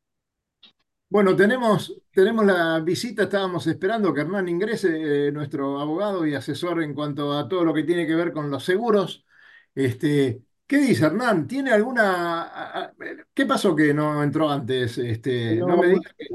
[1.08, 6.82] Bueno, tenemos, tenemos la visita, estábamos esperando que Hernán ingrese, eh, nuestro abogado y asesor
[6.82, 9.26] en cuanto a todo lo que tiene que ver con los seguros.
[9.74, 11.46] Este, ¿Qué dice Hernán?
[11.46, 12.94] ¿Tiene alguna...
[13.34, 14.96] ¿Qué pasó que no entró antes?
[14.96, 16.28] Este, no, no me que...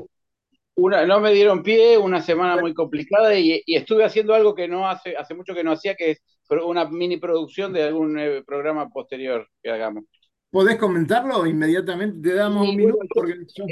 [0.76, 4.68] Una, no me dieron pie, una semana muy complicada y, y, estuve haciendo algo que
[4.68, 6.22] no hace, hace mucho que no hacía, que es
[6.64, 10.04] una mini producción de algún eh, programa posterior que hagamos.
[10.58, 11.46] ¿Podés comentarlo?
[11.46, 12.98] Inmediatamente te damos un minuto.
[13.14, 13.66] Porque yo...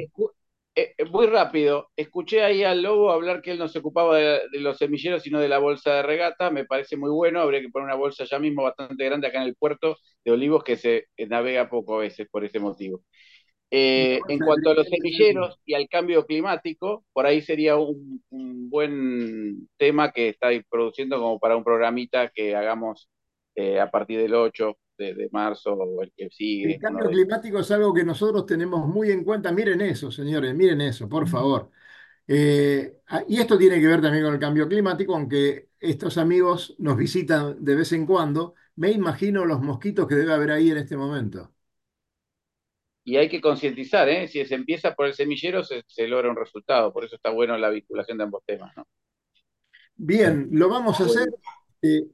[0.76, 4.60] eh, muy rápido, escuché ahí al Lobo hablar que él no se ocupaba de, de,
[4.60, 7.88] los semilleros, sino de la bolsa de regata, me parece muy bueno, habría que poner
[7.88, 11.72] una bolsa ya mismo bastante grande acá en el puerto de Olivos, que se navega
[11.72, 13.02] poco a veces por ese motivo.
[13.72, 18.70] Eh, en cuanto a los semilleros y al cambio climático, por ahí sería un, un
[18.70, 23.10] buen tema que estáis produciendo como para un programita que hagamos
[23.56, 26.74] eh, a partir del 8 de, de marzo o el que sigue.
[26.74, 29.52] El cambio climático es algo que nosotros tenemos muy en cuenta.
[29.52, 31.70] Miren eso, señores, miren eso, por favor.
[32.28, 36.76] Eh, ah, y esto tiene que ver también con el cambio climático, aunque estos amigos
[36.80, 38.56] nos visitan de vez en cuando.
[38.78, 41.54] Me imagino los mosquitos que debe haber ahí en este momento.
[43.06, 44.28] Y hay que concientizar, ¿eh?
[44.28, 46.92] Si se empieza por el semillero, se, se logra un resultado.
[46.92, 48.86] Por eso está bueno la vinculación de ambos temas, ¿no?
[49.96, 51.30] Bien, lo vamos a hacer.
[51.82, 52.08] Eh,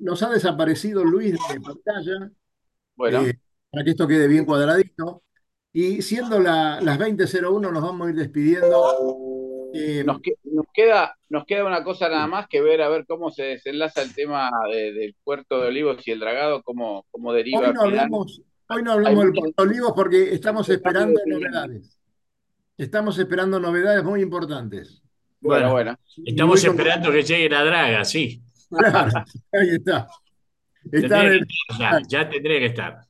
[0.00, 2.30] nos ha desaparecido Luis de pantalla,
[2.96, 3.38] Bueno, eh,
[3.70, 5.22] para que esto quede bien cuadradito.
[5.72, 9.70] Y siendo la- las 20.01, nos vamos a ir despidiendo.
[9.74, 13.04] Eh, nos, que- nos queda, nos queda una cosa nada más que ver a ver
[13.06, 17.32] cómo se desenlaza el tema de- del puerto de Olivos y el dragado, cómo, cómo
[17.34, 21.30] deriva hoy no hablamos, hoy no hablamos Hay del Puerto Olivos porque estamos esperando de
[21.32, 21.98] novedades.
[22.78, 25.02] Estamos esperando novedades muy importantes.
[25.40, 25.98] Bueno, Bueno, bueno.
[26.24, 28.42] estamos con- esperando que llegue la draga, sí.
[28.70, 29.10] Claro,
[29.52, 30.08] ahí está.
[30.90, 33.00] Está Tendría en que el- estar ya, ya tendría que estar.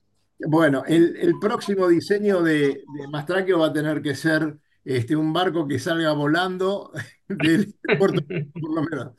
[0.40, 5.32] Bueno, el, el próximo diseño de, de Mastraquio va a tener que ser este, un
[5.32, 6.92] barco que salga volando
[7.28, 8.22] del puerto,
[8.60, 9.12] por lo menos.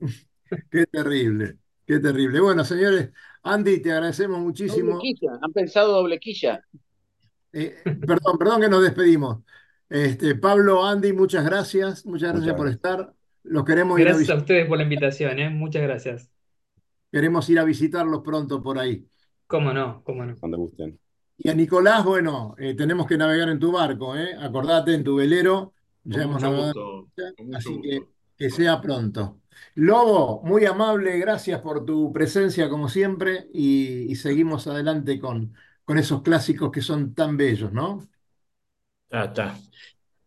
[0.70, 2.38] Qué terrible, qué terrible.
[2.38, 3.10] Bueno, señores,
[3.42, 4.98] Andy, te agradecemos Doble muchísimo.
[5.00, 6.64] quilla, han pensado doble quilla.
[7.52, 9.42] Eh, perdón, perdón que nos despedimos.
[9.88, 12.06] Este, Pablo, Andy, muchas gracias.
[12.06, 13.14] Muchas gracias Muchas por estar.
[13.44, 15.50] Los queremos ir a, Gracias a ustedes por la invitación, ¿eh?
[15.50, 16.30] Muchas gracias.
[17.10, 19.08] queremos ir a visitarlos pronto por ahí.
[19.46, 20.36] Cómo no, cómo no.
[20.38, 20.98] Cuando gusten.
[21.36, 24.36] Y a Nicolás, bueno, eh, tenemos que navegar en tu barco, ¿eh?
[24.38, 25.74] Acordate, en tu velero.
[26.04, 27.08] Ya hemos navegado,
[27.52, 29.40] así que que sea pronto.
[29.76, 35.98] Lobo, muy amable, gracias por tu presencia como siempre y, y seguimos adelante con, con
[35.98, 38.00] esos clásicos que son tan bellos, ¿no?
[39.10, 39.54] Ya está.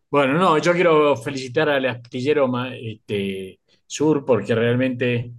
[0.09, 5.31] Bueno, no, yo quiero felicitar al astillero este, Sur porque realmente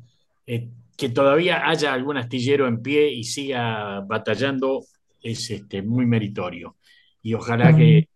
[0.47, 4.85] eh, que todavía haya algún astillero en pie y siga batallando
[5.23, 6.77] es este, muy meritorio.
[7.23, 8.09] Y ojalá que,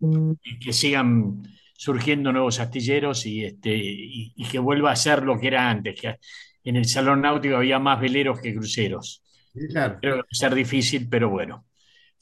[0.61, 1.43] que sigan
[1.75, 6.01] surgiendo nuevos astilleros y, este, y, y que vuelva a ser lo que era antes,
[6.01, 6.17] que
[6.65, 9.23] en el Salón Náutico había más veleros que cruceros.
[9.71, 9.99] Claro.
[10.01, 11.67] Creo que va a ser difícil, pero bueno,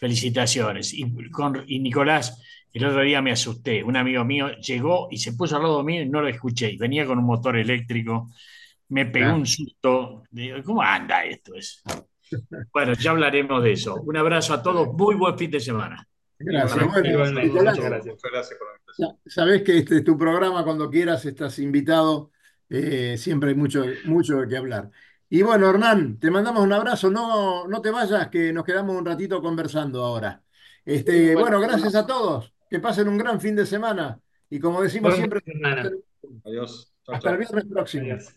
[0.00, 0.92] felicitaciones.
[0.94, 2.42] Y, con, y Nicolás,
[2.72, 3.84] el otro día me asusté.
[3.84, 6.70] Un amigo mío llegó y se puso al lado mío y no lo escuché.
[6.72, 8.30] Y venía con un motor eléctrico.
[8.88, 9.38] Me pegó Claro.
[9.38, 10.22] un susto.
[10.30, 11.54] Digo, ¿cómo anda esto?
[11.54, 11.82] Es?
[12.72, 13.94] Bueno, ya hablaremos de eso.
[14.02, 14.88] Un abrazo a todos.
[14.94, 16.06] Muy buen fin de semana.
[16.38, 16.86] Gracias.
[16.86, 18.14] Bueno, Nicolás, muchas gracias.
[18.14, 19.18] Muchas gracias por la invitación.
[19.24, 22.30] sa- sabés que este es tu programa, cuando quieras estás invitado.
[22.68, 24.90] Eh, siempre hay mucho, mucho de qué hablar.
[25.32, 27.08] Y bueno, Hernán, te mandamos un abrazo.
[27.08, 30.42] No, no te vayas, que nos quedamos un ratito conversando ahora.
[30.84, 32.52] Este, Bueno, bueno, gracias a todos.
[32.68, 34.18] Que pasen un gran fin de semana.
[34.50, 35.88] Y como decimos siempre, semana.
[36.44, 36.92] Adiós.
[37.06, 38.02] Chau, hasta el viernes próximo.
[38.04, 38.34] Adiós.